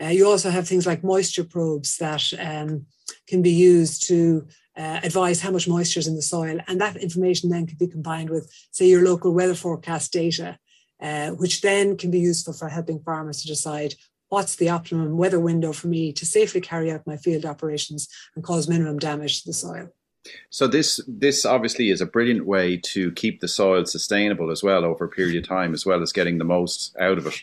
Uh, 0.00 0.08
you 0.08 0.28
also 0.28 0.50
have 0.50 0.68
things 0.68 0.86
like 0.86 1.02
moisture 1.02 1.44
probes 1.44 1.96
that 1.96 2.32
um, 2.38 2.84
can 3.26 3.40
be 3.40 3.52
used 3.52 4.06
to 4.08 4.46
uh, 4.76 5.00
advise 5.02 5.40
how 5.40 5.50
much 5.50 5.66
moisture 5.66 6.00
is 6.00 6.06
in 6.06 6.16
the 6.16 6.22
soil. 6.22 6.58
And 6.68 6.78
that 6.82 6.96
information 6.96 7.48
then 7.48 7.66
can 7.66 7.78
be 7.78 7.86
combined 7.86 8.28
with, 8.28 8.52
say, 8.72 8.86
your 8.86 9.04
local 9.04 9.32
weather 9.32 9.54
forecast 9.54 10.12
data 10.12 10.58
uh, 11.00 11.30
which 11.30 11.60
then 11.60 11.96
can 11.96 12.10
be 12.10 12.20
useful 12.20 12.52
for 12.52 12.68
helping 12.68 13.00
farmers 13.00 13.42
to 13.42 13.48
decide 13.48 13.94
what's 14.28 14.56
the 14.56 14.68
optimum 14.68 15.16
weather 15.16 15.38
window 15.38 15.72
for 15.72 15.88
me 15.88 16.12
to 16.12 16.26
safely 16.26 16.60
carry 16.60 16.90
out 16.90 17.06
my 17.06 17.16
field 17.16 17.44
operations 17.44 18.08
and 18.34 18.44
cause 18.44 18.68
minimum 18.68 18.98
damage 18.98 19.42
to 19.42 19.48
the 19.48 19.52
soil. 19.52 19.88
So 20.50 20.66
this 20.66 21.00
this 21.06 21.44
obviously 21.44 21.90
is 21.90 22.00
a 22.00 22.06
brilliant 22.06 22.46
way 22.46 22.76
to 22.78 23.12
keep 23.12 23.40
the 23.40 23.48
soil 23.48 23.84
sustainable 23.84 24.50
as 24.50 24.62
well 24.62 24.84
over 24.84 25.04
a 25.04 25.08
period 25.08 25.36
of 25.36 25.48
time, 25.48 25.74
as 25.74 25.86
well 25.86 26.02
as 26.02 26.12
getting 26.12 26.38
the 26.38 26.44
most 26.44 26.96
out 26.98 27.18
of 27.18 27.26
it. 27.26 27.42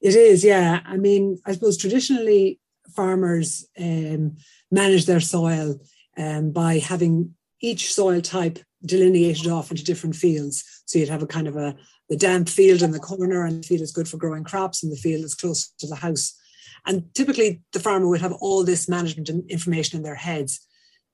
It 0.00 0.14
is, 0.14 0.44
yeah. 0.44 0.80
I 0.84 0.96
mean, 0.96 1.40
I 1.44 1.52
suppose 1.52 1.76
traditionally 1.76 2.60
farmers 2.94 3.66
um, 3.78 4.36
manage 4.70 5.06
their 5.06 5.20
soil 5.20 5.80
um, 6.16 6.52
by 6.52 6.78
having 6.78 7.34
each 7.60 7.92
soil 7.92 8.20
type 8.20 8.58
delineated 8.84 9.48
off 9.48 9.70
into 9.70 9.84
different 9.84 10.14
fields. 10.14 10.64
So 10.86 10.98
you'd 10.98 11.08
have 11.08 11.22
a 11.22 11.26
kind 11.26 11.48
of 11.48 11.56
a, 11.56 11.76
the 12.08 12.16
damp 12.16 12.48
field 12.48 12.82
in 12.82 12.92
the 12.92 13.00
corner, 13.00 13.44
and 13.44 13.62
the 13.62 13.66
field 13.66 13.80
is 13.80 13.92
good 13.92 14.08
for 14.08 14.16
growing 14.16 14.44
crops, 14.44 14.82
and 14.82 14.92
the 14.92 14.96
field 14.96 15.24
is 15.24 15.34
close 15.34 15.72
to 15.78 15.86
the 15.86 15.96
house. 15.96 16.38
And 16.86 17.12
typically, 17.14 17.60
the 17.72 17.80
farmer 17.80 18.08
would 18.08 18.20
have 18.20 18.32
all 18.34 18.64
this 18.64 18.88
management 18.88 19.28
information 19.48 19.98
in 19.98 20.04
their 20.04 20.14
heads. 20.14 20.64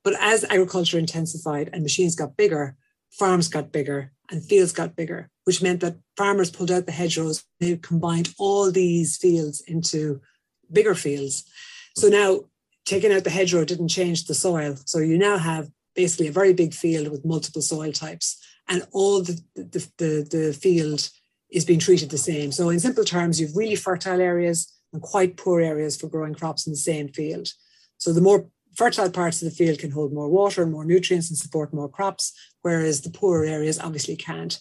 But 0.04 0.14
as 0.20 0.44
agriculture 0.44 0.98
intensified 0.98 1.70
and 1.72 1.82
machines 1.82 2.14
got 2.14 2.36
bigger, 2.36 2.76
farms 3.10 3.48
got 3.48 3.72
bigger 3.72 4.12
and 4.30 4.44
fields 4.44 4.72
got 4.72 4.94
bigger, 4.94 5.30
which 5.44 5.62
meant 5.62 5.80
that 5.80 5.96
farmers 6.16 6.50
pulled 6.50 6.70
out 6.70 6.86
the 6.86 6.92
hedgerows. 6.92 7.44
They 7.58 7.76
combined 7.76 8.34
all 8.38 8.70
these 8.70 9.16
fields 9.16 9.62
into 9.66 10.20
bigger 10.70 10.94
fields. 10.94 11.44
So 11.96 12.08
now 12.08 12.40
taking 12.84 13.12
out 13.12 13.24
the 13.24 13.30
hedgerow 13.30 13.64
didn't 13.64 13.88
change 13.88 14.26
the 14.26 14.34
soil. 14.34 14.76
So 14.84 14.98
you 14.98 15.16
now 15.16 15.38
have 15.38 15.70
basically 15.94 16.28
a 16.28 16.32
very 16.32 16.52
big 16.52 16.74
field 16.74 17.08
with 17.08 17.24
multiple 17.24 17.62
soil 17.62 17.92
types 17.92 18.38
and 18.68 18.86
all 18.92 19.22
the, 19.22 19.40
the, 19.54 19.88
the, 19.98 20.28
the 20.30 20.52
field 20.52 21.08
is 21.50 21.64
being 21.64 21.78
treated 21.78 22.10
the 22.10 22.18
same. 22.18 22.50
So 22.52 22.68
in 22.68 22.80
simple 22.80 23.04
terms, 23.04 23.40
you've 23.40 23.56
really 23.56 23.76
fertile 23.76 24.20
areas 24.20 24.72
and 24.92 25.00
quite 25.00 25.36
poor 25.36 25.60
areas 25.60 25.96
for 25.96 26.08
growing 26.08 26.34
crops 26.34 26.66
in 26.66 26.72
the 26.72 26.78
same 26.78 27.08
field. 27.08 27.48
So 27.98 28.12
the 28.12 28.20
more 28.20 28.48
fertile 28.76 29.10
parts 29.10 29.42
of 29.42 29.48
the 29.48 29.54
field 29.54 29.78
can 29.78 29.90
hold 29.90 30.12
more 30.12 30.28
water 30.28 30.62
and 30.62 30.72
more 30.72 30.84
nutrients 30.84 31.28
and 31.30 31.38
support 31.38 31.72
more 31.72 31.88
crops, 31.88 32.32
whereas 32.62 33.00
the 33.00 33.10
poorer 33.10 33.44
areas 33.44 33.78
obviously 33.78 34.16
can't. 34.16 34.58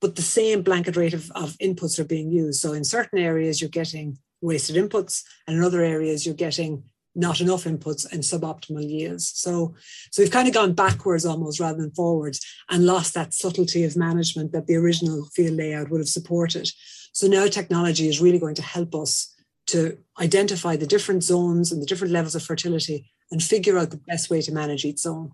But 0.00 0.16
the 0.16 0.22
same 0.22 0.62
blanket 0.62 0.96
rate 0.96 1.14
of, 1.14 1.30
of 1.32 1.58
inputs 1.58 1.98
are 1.98 2.04
being 2.04 2.30
used. 2.30 2.60
So 2.60 2.72
in 2.72 2.84
certain 2.84 3.18
areas, 3.18 3.60
you're 3.60 3.70
getting 3.70 4.18
wasted 4.40 4.76
inputs, 4.76 5.22
and 5.46 5.56
in 5.56 5.62
other 5.62 5.82
areas, 5.82 6.24
you're 6.24 6.34
getting 6.34 6.84
not 7.14 7.40
enough 7.40 7.64
inputs 7.64 8.10
and 8.10 8.22
suboptimal 8.22 8.88
yields. 8.88 9.30
So, 9.34 9.74
so 10.10 10.22
we've 10.22 10.30
kind 10.30 10.48
of 10.48 10.54
gone 10.54 10.74
backwards 10.74 11.26
almost 11.26 11.60
rather 11.60 11.80
than 11.80 11.90
forwards 11.90 12.40
and 12.70 12.86
lost 12.86 13.14
that 13.14 13.34
subtlety 13.34 13.84
of 13.84 13.96
management 13.96 14.52
that 14.52 14.66
the 14.66 14.76
original 14.76 15.26
field 15.34 15.56
layout 15.56 15.90
would 15.90 16.00
have 16.00 16.08
supported. 16.08 16.70
So 17.12 17.26
now 17.26 17.46
technology 17.46 18.08
is 18.08 18.20
really 18.20 18.38
going 18.38 18.54
to 18.54 18.62
help 18.62 18.94
us 18.94 19.34
to 19.70 19.98
identify 20.20 20.76
the 20.76 20.86
different 20.86 21.22
zones 21.24 21.72
and 21.72 21.80
the 21.80 21.86
different 21.86 22.12
levels 22.12 22.34
of 22.34 22.42
fertility 22.42 23.10
and 23.30 23.42
figure 23.42 23.78
out 23.78 23.90
the 23.90 23.96
best 24.08 24.30
way 24.30 24.40
to 24.42 24.52
manage 24.52 24.84
each 24.84 24.98
zone. 24.98 25.32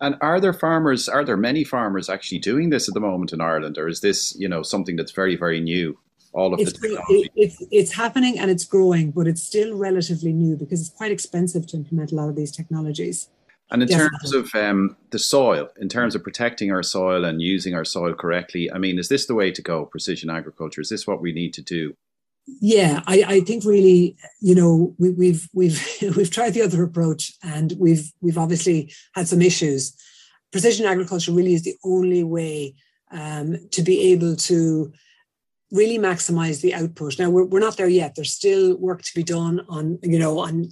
And 0.00 0.16
are 0.20 0.40
there 0.40 0.52
farmers, 0.52 1.08
are 1.08 1.24
there 1.24 1.36
many 1.36 1.64
farmers 1.64 2.08
actually 2.08 2.38
doing 2.38 2.70
this 2.70 2.88
at 2.88 2.94
the 2.94 3.00
moment 3.00 3.32
in 3.32 3.40
Ireland, 3.40 3.76
or 3.76 3.88
is 3.88 4.00
this, 4.00 4.36
you 4.38 4.48
know, 4.48 4.62
something 4.62 4.96
that's 4.96 5.12
very, 5.12 5.36
very 5.36 5.60
new? 5.60 5.98
all 6.34 6.52
of 6.52 6.60
it's, 6.60 6.72
the 6.72 7.30
it's, 7.36 7.62
it's 7.70 7.92
happening 7.92 8.38
and 8.38 8.50
it's 8.50 8.64
growing, 8.64 9.12
but 9.12 9.26
it's 9.26 9.42
still 9.42 9.76
relatively 9.76 10.32
new 10.32 10.56
because 10.56 10.80
it's 10.80 10.90
quite 10.90 11.12
expensive 11.12 11.66
to 11.68 11.76
implement 11.76 12.12
a 12.12 12.16
lot 12.16 12.28
of 12.28 12.36
these 12.36 12.50
technologies. 12.50 13.28
And 13.70 13.82
in 13.82 13.88
terms 13.88 14.34
of 14.34 14.54
um, 14.54 14.96
the 15.10 15.18
soil, 15.18 15.68
in 15.80 15.88
terms 15.88 16.14
of 16.14 16.22
protecting 16.22 16.70
our 16.70 16.82
soil 16.82 17.24
and 17.24 17.40
using 17.40 17.74
our 17.74 17.84
soil 17.84 18.12
correctly, 18.12 18.70
I 18.70 18.78
mean, 18.78 18.98
is 18.98 19.08
this 19.08 19.26
the 19.26 19.34
way 19.34 19.50
to 19.52 19.62
go? 19.62 19.86
Precision 19.86 20.28
agriculture 20.28 20.80
is 20.80 20.90
this 20.90 21.06
what 21.06 21.22
we 21.22 21.32
need 21.32 21.54
to 21.54 21.62
do? 21.62 21.96
Yeah, 22.46 23.02
I, 23.06 23.24
I 23.26 23.40
think 23.40 23.64
really, 23.64 24.16
you 24.40 24.54
know, 24.54 24.94
we, 24.98 25.10
we've 25.10 25.48
we've 25.54 25.86
we've 26.16 26.30
tried 26.30 26.54
the 26.54 26.62
other 26.62 26.82
approach, 26.82 27.32
and 27.42 27.72
we've 27.78 28.12
we've 28.20 28.38
obviously 28.38 28.92
had 29.14 29.28
some 29.28 29.42
issues. 29.42 29.96
Precision 30.52 30.86
agriculture 30.86 31.32
really 31.32 31.54
is 31.54 31.62
the 31.62 31.76
only 31.84 32.22
way 32.22 32.74
um, 33.10 33.56
to 33.70 33.82
be 33.82 34.12
able 34.12 34.36
to 34.36 34.92
really 35.70 35.98
maximize 35.98 36.60
the 36.60 36.74
output. 36.74 37.18
Now 37.18 37.30
we're, 37.30 37.44
we're 37.44 37.60
not 37.60 37.76
there 37.76 37.88
yet. 37.88 38.14
There's 38.14 38.32
still 38.32 38.76
work 38.76 39.02
to 39.02 39.10
be 39.14 39.24
done 39.24 39.64
on, 39.68 39.98
you 40.02 40.18
know, 40.18 40.38
on 40.38 40.70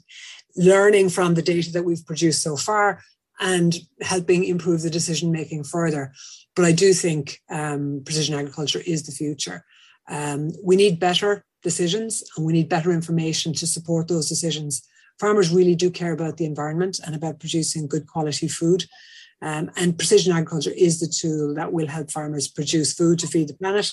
learning 0.56 1.08
from 1.08 1.34
the 1.34 1.42
data 1.42 1.72
that 1.72 1.82
we've 1.82 2.06
produced 2.06 2.42
so 2.42 2.56
far 2.56 3.02
and 3.40 3.74
helping 4.00 4.44
improve 4.44 4.82
the 4.82 4.90
decision 4.90 5.32
making 5.32 5.64
further. 5.64 6.12
But 6.54 6.66
I 6.66 6.72
do 6.72 6.92
think 6.92 7.40
um, 7.50 8.02
precision 8.04 8.34
agriculture 8.36 8.82
is 8.86 9.04
the 9.04 9.12
future. 9.12 9.64
Um, 10.08 10.52
we 10.62 10.76
need 10.76 11.00
better 11.00 11.44
decisions 11.62 12.22
and 12.36 12.44
we 12.44 12.52
need 12.52 12.68
better 12.68 12.92
information 12.92 13.52
to 13.54 13.66
support 13.66 14.08
those 14.08 14.28
decisions. 14.28 14.86
Farmers 15.18 15.50
really 15.50 15.74
do 15.74 15.90
care 15.90 16.12
about 16.12 16.36
the 16.36 16.44
environment 16.44 17.00
and 17.04 17.14
about 17.14 17.40
producing 17.40 17.86
good 17.86 18.06
quality 18.06 18.48
food. 18.48 18.86
Um, 19.40 19.70
and 19.76 19.98
precision 19.98 20.32
agriculture 20.32 20.72
is 20.76 21.00
the 21.00 21.08
tool 21.08 21.54
that 21.54 21.72
will 21.72 21.88
help 21.88 22.10
farmers 22.10 22.48
produce 22.48 22.92
food 22.92 23.18
to 23.20 23.26
feed 23.26 23.48
the 23.48 23.54
planet 23.54 23.92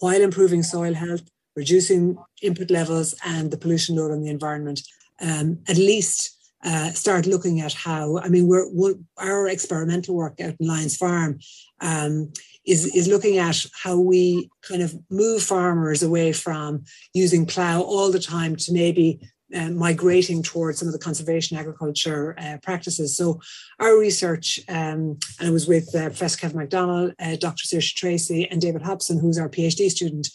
while 0.00 0.20
improving 0.20 0.62
soil 0.62 0.94
health, 0.94 1.22
reducing 1.56 2.16
input 2.42 2.70
levels 2.70 3.14
and 3.24 3.50
the 3.50 3.56
pollution 3.56 3.96
load 3.96 4.12
on 4.12 4.22
the 4.22 4.30
environment. 4.30 4.82
Um, 5.20 5.58
at 5.68 5.76
least 5.76 6.36
uh, 6.64 6.90
start 6.90 7.26
looking 7.26 7.60
at 7.60 7.72
how. 7.72 8.18
I 8.18 8.28
mean, 8.28 8.46
we're, 8.46 8.68
we're, 8.70 8.94
our 9.16 9.48
experimental 9.48 10.14
work 10.14 10.40
out 10.40 10.54
in 10.60 10.66
Lyons 10.66 10.96
Farm 10.96 11.38
um, 11.80 12.32
is 12.70 12.86
is 12.94 13.08
looking 13.08 13.38
at 13.38 13.66
how 13.82 13.98
we 13.98 14.48
kind 14.62 14.82
of 14.82 14.94
move 15.10 15.42
farmers 15.42 16.02
away 16.02 16.32
from 16.32 16.84
using 17.12 17.44
plough 17.44 17.82
all 17.82 18.10
the 18.10 18.20
time 18.20 18.54
to 18.54 18.72
maybe 18.72 19.20
uh, 19.54 19.70
migrating 19.70 20.42
towards 20.42 20.78
some 20.78 20.86
of 20.86 20.92
the 20.92 21.06
conservation 21.08 21.56
agriculture 21.56 22.36
uh, 22.38 22.56
practices. 22.62 23.16
So, 23.16 23.40
our 23.80 23.98
research, 23.98 24.60
um, 24.68 25.18
and 25.38 25.48
it 25.48 25.50
was 25.50 25.66
with 25.66 25.92
uh, 25.94 26.04
Professor 26.04 26.38
Kevin 26.38 26.60
McDonnell, 26.60 27.12
uh, 27.18 27.36
Dr. 27.36 27.64
Saoirse 27.66 27.94
Tracy, 27.94 28.48
and 28.48 28.60
David 28.60 28.82
Hobson, 28.82 29.18
who's 29.18 29.38
our 29.38 29.48
PhD 29.48 29.90
student, 29.90 30.28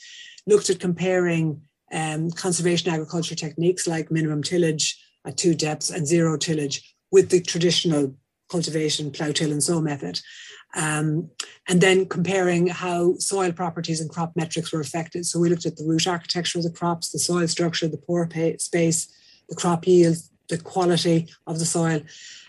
looked 0.46 0.70
at 0.70 0.82
comparing 0.82 1.62
um, 1.94 2.32
conservation 2.32 2.92
agriculture 2.92 3.36
techniques 3.36 3.88
like 3.88 4.12
minimum 4.12 4.44
tillage 4.44 5.02
at 5.26 5.38
two 5.38 5.56
depths 5.56 5.90
and 5.90 6.06
zero 6.06 6.36
tillage 6.38 6.94
with 7.12 7.30
the 7.30 7.40
traditional 7.40 8.14
cultivation, 8.50 9.12
plough, 9.12 9.32
till, 9.32 9.52
and 9.52 9.64
sow 9.64 9.82
method. 9.82 10.20
Um, 10.76 11.30
and 11.68 11.80
then 11.80 12.06
comparing 12.06 12.68
how 12.68 13.16
soil 13.18 13.52
properties 13.54 14.02
and 14.02 14.10
crop 14.10 14.36
metrics 14.36 14.74
were 14.74 14.82
affected. 14.82 15.26
So 15.26 15.40
we 15.40 15.50
looked 15.50 15.66
at 15.66 15.78
the 15.78 15.86
root 15.86 16.06
architecture 16.06 16.58
of 16.58 16.66
the 16.66 16.70
crops, 16.70 17.12
the 17.12 17.20
soil 17.20 17.48
structure, 17.48 17.88
the 17.88 17.98
pore 17.98 18.30
space, 18.58 19.08
the 19.48 19.56
crop 19.56 19.88
yield, 19.88 20.18
the 20.50 20.58
quality 20.58 21.28
of 21.48 21.60
the 21.60 21.66
soil. 21.66 22.02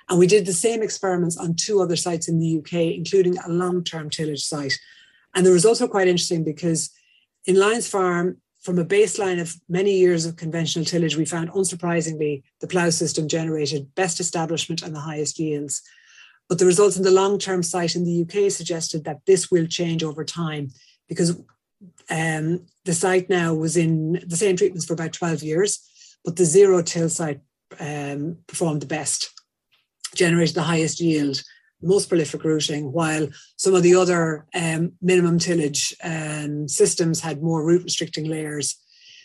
And 0.09 0.19
we 0.19 0.27
did 0.27 0.47
the 0.47 0.53
same 0.53 0.83
experiments 0.83 1.37
on 1.37 1.55
two 1.55 1.81
other 1.81 1.97
sites 1.97 2.29
in 2.29 2.39
the 2.39 2.59
UK, 2.59 2.95
including 2.97 3.39
a 3.39 3.49
long 3.49 3.83
term 3.85 4.11
tillage 4.11 4.45
site. 4.45 4.79
And 5.35 5.45
the 5.45 5.53
results 5.53 5.81
were 5.81 5.89
quite 5.89 6.09
interesting 6.09 6.45
because 6.45 6.91
in 7.45 7.57
Lyons 7.57 7.89
Farm, 7.89 8.41
from 8.61 8.79
a 8.81 8.85
baseline 8.85 9.41
of 9.41 9.55
many 9.69 9.93
years 9.93 10.27
of 10.27 10.35
conventional 10.37 10.85
tillage, 10.85 11.17
we 11.17 11.25
found 11.25 11.51
unsurprisingly 11.51 12.43
the 12.61 12.67
plough 12.67 12.91
system 12.91 13.29
generated 13.29 13.95
best 13.95 14.19
establishment 14.19 14.83
and 14.83 14.95
the 14.95 15.01
highest 15.01 15.39
yields. 15.39 15.83
But 16.49 16.59
the 16.59 16.67
results 16.67 16.97
in 16.97 17.03
the 17.03 17.11
long 17.11 17.39
term 17.39 17.63
site 17.63 17.97
in 17.97 18.05
the 18.05 18.23
UK 18.23 18.51
suggested 18.51 19.05
that 19.05 19.21
this 19.27 19.51
will 19.51 19.67
change 19.67 20.05
over 20.05 20.25
time 20.25 20.71
because 21.09 21.41
um, 22.11 22.67
the 22.85 22.95
site 22.95 23.29
now 23.29 23.55
was 23.55 23.77
in 23.77 24.23
the 24.27 24.37
same 24.37 24.57
treatments 24.57 24.87
for 24.87 24.93
about 24.93 25.13
12 25.13 25.43
years, 25.43 25.81
but 26.25 26.37
the 26.37 26.45
zero 26.45 26.83
till 26.83 27.09
site 27.09 27.41
um, 27.81 28.39
performed 28.47 28.83
the 28.83 28.87
best, 28.87 29.31
generated 30.15 30.55
the 30.55 30.63
highest 30.63 31.01
yield, 31.01 31.43
most 31.83 32.09
prolific 32.09 32.45
rooting, 32.45 32.93
while 32.93 33.29
some 33.57 33.75
of 33.75 33.83
the 33.83 33.95
other 33.95 34.47
um, 34.55 34.93
minimum 35.03 35.39
tillage 35.39 35.95
um, 36.03 36.69
systems 36.69 37.21
had 37.21 37.43
more 37.43 37.65
root 37.65 37.85
restricting 37.85 38.27
layers. 38.27 38.77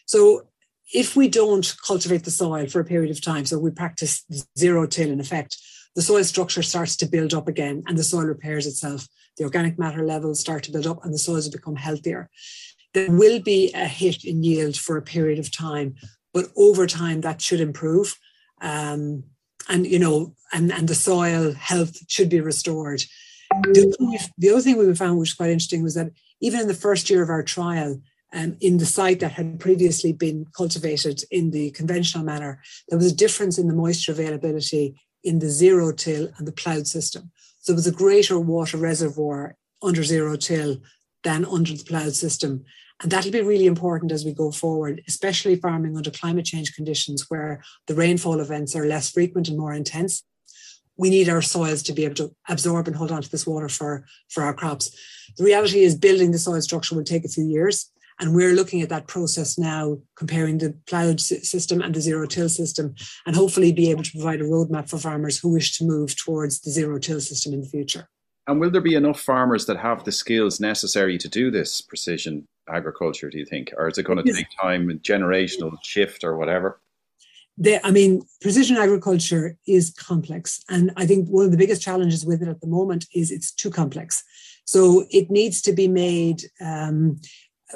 So 0.05 0.47
if 0.93 1.15
we 1.15 1.29
don't 1.29 1.75
cultivate 1.85 2.25
the 2.25 2.31
soil 2.31 2.67
for 2.67 2.81
a 2.81 2.85
period 2.85 3.11
of 3.11 3.21
time, 3.21 3.45
so 3.45 3.57
we 3.57 3.71
practice 3.71 4.25
zero 4.57 4.85
till 4.85 5.09
in 5.09 5.21
effect, 5.21 5.57
the 5.95 6.01
soil 6.01 6.23
structure 6.23 6.61
starts 6.61 6.95
to 6.97 7.05
build 7.05 7.33
up 7.33 7.47
again 7.47 7.83
and 7.87 7.97
the 7.97 8.03
soil 8.03 8.25
repairs 8.25 8.65
itself. 8.65 9.07
The 9.37 9.43
organic 9.43 9.77
matter 9.77 10.05
levels 10.05 10.39
start 10.39 10.63
to 10.63 10.71
build 10.71 10.87
up 10.87 11.03
and 11.03 11.13
the 11.13 11.19
soils 11.19 11.49
become 11.49 11.75
healthier. 11.75 12.29
There 12.93 13.11
will 13.11 13.41
be 13.41 13.71
a 13.73 13.85
hit 13.85 14.23
in 14.23 14.43
yield 14.43 14.75
for 14.75 14.97
a 14.97 15.01
period 15.01 15.39
of 15.39 15.51
time, 15.51 15.95
but 16.33 16.47
over 16.55 16.87
time 16.87 17.21
that 17.21 17.41
should 17.41 17.61
improve. 17.61 18.15
Um, 18.61 19.23
and 19.69 19.85
you 19.85 19.99
know, 19.99 20.35
and, 20.53 20.71
and 20.71 20.87
the 20.87 20.95
soil 20.95 21.53
health 21.53 21.97
should 22.09 22.29
be 22.29 22.41
restored. 22.41 23.03
The, 23.63 24.29
the 24.37 24.49
other 24.49 24.61
thing 24.61 24.77
we 24.77 24.93
found, 24.95 25.17
which 25.17 25.31
was 25.31 25.33
quite 25.33 25.49
interesting, 25.49 25.83
was 25.83 25.95
that 25.95 26.11
even 26.41 26.61
in 26.61 26.67
the 26.67 26.73
first 26.73 27.09
year 27.09 27.21
of 27.21 27.29
our 27.29 27.43
trial, 27.43 28.01
um, 28.33 28.55
in 28.61 28.77
the 28.77 28.85
site 28.85 29.19
that 29.19 29.33
had 29.33 29.59
previously 29.59 30.13
been 30.13 30.45
cultivated 30.55 31.23
in 31.31 31.51
the 31.51 31.71
conventional 31.71 32.23
manner, 32.23 32.61
there 32.87 32.97
was 32.97 33.11
a 33.11 33.15
difference 33.15 33.57
in 33.57 33.67
the 33.67 33.73
moisture 33.73 34.13
availability 34.13 34.95
in 35.23 35.39
the 35.39 35.49
zero 35.49 35.91
till 35.91 36.29
and 36.37 36.47
the 36.47 36.51
ploughed 36.51 36.87
system. 36.87 37.31
So 37.59 37.71
there 37.71 37.77
was 37.77 37.87
a 37.87 37.91
greater 37.91 38.39
water 38.39 38.77
reservoir 38.77 39.55
under 39.81 40.03
zero 40.03 40.35
till 40.35 40.81
than 41.23 41.45
under 41.45 41.73
the 41.73 41.83
ploughed 41.83 42.15
system. 42.15 42.65
And 43.01 43.11
that'll 43.11 43.31
be 43.31 43.41
really 43.41 43.65
important 43.65 44.11
as 44.11 44.25
we 44.25 44.33
go 44.33 44.51
forward, 44.51 45.01
especially 45.07 45.55
farming 45.55 45.97
under 45.97 46.11
climate 46.11 46.45
change 46.45 46.75
conditions 46.75 47.25
where 47.29 47.63
the 47.87 47.95
rainfall 47.95 48.39
events 48.39 48.75
are 48.75 48.85
less 48.85 49.09
frequent 49.09 49.47
and 49.47 49.57
more 49.57 49.73
intense. 49.73 50.23
We 50.97 51.09
need 51.09 51.29
our 51.29 51.41
soils 51.41 51.81
to 51.83 51.93
be 51.93 52.05
able 52.05 52.15
to 52.15 52.35
absorb 52.47 52.87
and 52.87 52.95
hold 52.95 53.11
on 53.11 53.23
to 53.23 53.31
this 53.31 53.47
water 53.47 53.69
for, 53.69 54.05
for 54.29 54.43
our 54.43 54.53
crops. 54.53 54.95
The 55.37 55.43
reality 55.43 55.81
is 55.81 55.95
building 55.95 56.31
the 56.31 56.37
soil 56.37 56.61
structure 56.61 56.95
will 56.95 57.03
take 57.03 57.25
a 57.25 57.29
few 57.29 57.45
years. 57.45 57.89
And 58.21 58.35
we're 58.35 58.53
looking 58.53 58.81
at 58.83 58.89
that 58.89 59.07
process 59.07 59.57
now, 59.57 59.97
comparing 60.15 60.59
the 60.59 60.75
ploughed 60.85 61.19
system 61.19 61.81
and 61.81 61.93
the 61.93 62.01
zero 62.01 62.27
till 62.27 62.49
system, 62.49 62.93
and 63.25 63.35
hopefully 63.35 63.73
be 63.73 63.89
able 63.89 64.03
to 64.03 64.11
provide 64.11 64.41
a 64.41 64.45
roadmap 64.45 64.89
for 64.89 64.99
farmers 64.99 65.39
who 65.39 65.49
wish 65.49 65.75
to 65.79 65.85
move 65.85 66.15
towards 66.15 66.61
the 66.61 66.69
zero 66.69 66.99
till 66.99 67.19
system 67.19 67.51
in 67.53 67.61
the 67.61 67.67
future. 67.67 68.07
And 68.47 68.59
will 68.59 68.69
there 68.69 68.79
be 68.79 68.95
enough 68.95 69.19
farmers 69.19 69.65
that 69.65 69.77
have 69.77 70.03
the 70.03 70.11
skills 70.11 70.59
necessary 70.59 71.17
to 71.17 71.27
do 71.27 71.49
this 71.49 71.81
precision 71.81 72.47
agriculture, 72.69 73.29
do 73.29 73.39
you 73.39 73.45
think? 73.45 73.73
Or 73.75 73.87
is 73.87 73.97
it 73.97 74.03
going 74.03 74.23
to 74.23 74.33
take 74.33 74.47
time, 74.61 74.89
and 74.89 75.01
generational 75.01 75.75
shift 75.83 76.23
or 76.23 76.37
whatever? 76.37 76.79
I 77.83 77.91
mean, 77.91 78.23
precision 78.39 78.77
agriculture 78.77 79.57
is 79.67 79.91
complex. 79.91 80.63
And 80.69 80.91
I 80.95 81.05
think 81.05 81.27
one 81.27 81.45
of 81.45 81.51
the 81.51 81.57
biggest 81.57 81.81
challenges 81.81 82.25
with 82.25 82.41
it 82.41 82.47
at 82.47 82.61
the 82.61 82.67
moment 82.67 83.05
is 83.13 83.31
it's 83.31 83.51
too 83.51 83.69
complex. 83.69 84.23
So 84.65 85.05
it 85.09 85.29
needs 85.29 85.61
to 85.63 85.73
be 85.73 85.87
made 85.87 86.43
um, 86.59 87.19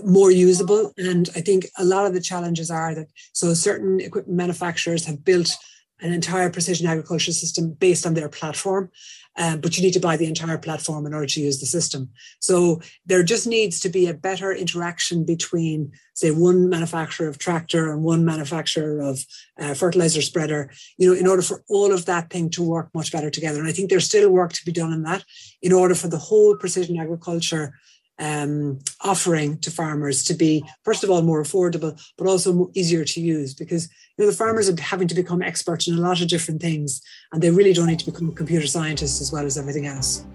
more 0.04 0.32
usable. 0.32 0.94
And 0.98 1.30
I 1.36 1.42
think 1.42 1.68
a 1.78 1.86
lot 1.86 2.06
of 2.06 2.14
the 2.14 2.22
challenges 2.22 2.70
are 2.72 2.96
that 2.96 3.08
so 3.34 3.54
certain 3.54 4.00
equipment 4.00 4.38
manufacturers 4.38 5.06
have 5.06 5.24
built 5.24 5.56
an 6.02 6.12
entire 6.12 6.50
precision 6.50 6.88
agriculture 6.88 7.32
system 7.32 7.72
based 7.72 8.06
on 8.06 8.14
their 8.14 8.28
platform, 8.28 8.92
um, 9.38 9.62
but 9.62 9.78
you 9.78 9.84
need 9.84 9.94
to 9.94 10.00
buy 10.00 10.18
the 10.18 10.28
entire 10.28 10.58
platform 10.58 11.06
in 11.06 11.14
order 11.14 11.26
to 11.26 11.42
use 11.42 11.60
the 11.60 11.66
system. 11.66 12.10
So 12.40 12.82
there 13.06 13.24
just 13.24 13.48
needs 13.48 13.80
to 13.80 13.90
be 13.90 14.08
a 14.08 14.14
better 14.14 14.52
interaction 14.52 15.26
between, 15.26 15.94
say, 16.14 16.32
one 16.32 16.70
manufacturer 16.70 17.30
of 17.30 17.38
tractor 17.38 17.94
and 17.94 18.04
one 18.04 18.26
manufacturer 18.26 19.00
of 19.00 19.24
uh, 19.60 19.74
fertilizer 19.74 20.22
spreader, 20.22 20.70
you 20.98 21.08
know, 21.08 21.18
in 21.18 21.28
order 21.28 21.42
for 21.42 21.64
all 21.70 21.94
of 21.94 22.06
that 22.06 22.30
thing 22.30 22.50
to 22.52 22.64
work 22.64 22.90
much 22.94 23.12
better 23.12 23.30
together. 23.30 23.60
And 23.60 23.68
I 23.68 23.72
think 23.72 23.90
there's 23.90 24.06
still 24.06 24.30
work 24.30 24.52
to 24.54 24.66
be 24.66 24.74
done 24.74 24.92
in 24.92 25.04
that 25.04 25.24
in 25.62 25.72
order 25.72 25.96
for 25.96 26.10
the 26.10 26.18
whole 26.18 26.58
precision 26.58 27.00
agriculture 27.00 27.74
um, 28.20 28.80
offering 29.02 29.58
to 29.60 29.72
farmers 29.72 30.24
to 30.26 30.34
be, 30.34 30.64
first 30.84 31.04
of 31.04 31.10
all, 31.10 31.22
more 31.22 31.44
affordable, 31.44 32.00
but 32.18 32.28
also 32.28 32.72
easier 32.74 33.04
to 33.04 33.22
use 33.22 33.54
because 33.54 33.90
you 34.18 34.24
know 34.24 34.32
the 34.32 34.38
farmers 34.38 34.70
are 34.70 34.82
having 34.82 35.08
to 35.08 35.16
become 35.16 35.42
experts 35.42 35.88
in 35.88 35.96
a 35.96 36.02
lot 36.02 36.22
of 36.22 36.28
different 36.28 36.62
things, 36.62 37.02
and 37.32 37.42
they 37.42 37.52
really 37.52 37.74
don't 37.74 37.88
need 37.88 38.00
to 38.00 38.12
become 38.12 38.34
computer 38.34 38.68
scientists 38.68 39.22
as 39.22 39.32
well 39.32 39.46
as 39.46 39.58
everything 39.58 39.88
else. 39.88 40.26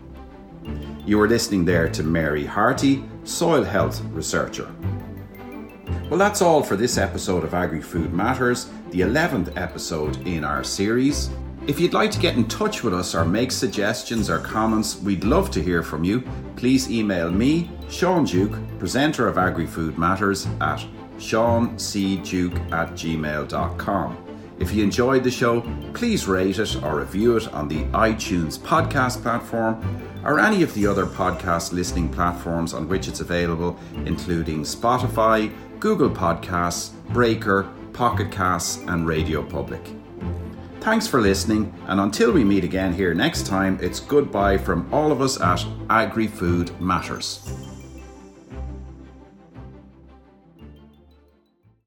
You 1.06 1.18
were 1.18 1.28
listening 1.28 1.64
there 1.64 1.88
to 1.88 2.02
Mary 2.02 2.44
Harty, 2.44 3.02
soil 3.24 3.64
health 3.64 4.00
researcher. 4.12 4.70
Well, 6.10 6.18
that's 6.18 6.42
all 6.42 6.62
for 6.62 6.76
this 6.76 6.98
episode 6.98 7.44
of 7.44 7.54
Agri 7.54 7.80
Food 7.80 8.12
Matters, 8.12 8.68
the 8.90 9.00
11th 9.00 9.56
episode 9.56 10.26
in 10.26 10.44
our 10.44 10.62
series. 10.62 11.30
If 11.70 11.78
you'd 11.78 11.94
like 11.94 12.10
to 12.10 12.18
get 12.18 12.34
in 12.34 12.48
touch 12.48 12.82
with 12.82 12.92
us 12.92 13.14
or 13.14 13.24
make 13.24 13.52
suggestions 13.52 14.28
or 14.28 14.40
comments, 14.40 14.96
we'd 14.96 15.22
love 15.22 15.52
to 15.52 15.62
hear 15.62 15.84
from 15.84 16.02
you. 16.02 16.24
Please 16.56 16.90
email 16.90 17.30
me, 17.30 17.70
Sean 17.88 18.24
Duke, 18.24 18.58
presenter 18.80 19.28
of 19.28 19.38
Agri 19.38 19.68
Food 19.68 19.96
Matters, 19.96 20.48
at 20.60 20.84
seancduke 21.18 22.72
at 22.72 22.90
gmail.com. 22.94 24.16
If 24.58 24.72
you 24.72 24.82
enjoyed 24.82 25.22
the 25.22 25.30
show, 25.30 25.60
please 25.94 26.26
rate 26.26 26.58
it 26.58 26.82
or 26.82 26.98
review 26.98 27.36
it 27.36 27.46
on 27.54 27.68
the 27.68 27.84
iTunes 27.92 28.58
podcast 28.58 29.22
platform 29.22 29.80
or 30.24 30.40
any 30.40 30.64
of 30.64 30.74
the 30.74 30.88
other 30.88 31.06
podcast 31.06 31.72
listening 31.72 32.08
platforms 32.08 32.74
on 32.74 32.88
which 32.88 33.06
it's 33.06 33.20
available, 33.20 33.78
including 34.06 34.62
Spotify, 34.62 35.52
Google 35.78 36.10
Podcasts, 36.10 36.90
Breaker, 37.10 37.72
Pocket 37.92 38.32
Casts, 38.32 38.82
and 38.88 39.06
Radio 39.06 39.40
Public. 39.40 39.99
Thanks 40.80 41.06
for 41.06 41.20
listening, 41.20 41.74
and 41.88 42.00
until 42.00 42.32
we 42.32 42.42
meet 42.42 42.64
again 42.64 42.94
here 42.94 43.12
next 43.12 43.46
time, 43.46 43.78
it's 43.82 44.00
goodbye 44.00 44.56
from 44.56 44.92
all 44.92 45.12
of 45.12 45.20
us 45.20 45.38
at 45.38 45.62
Agri 45.90 46.26
Food 46.26 46.78
Matters. 46.80 47.69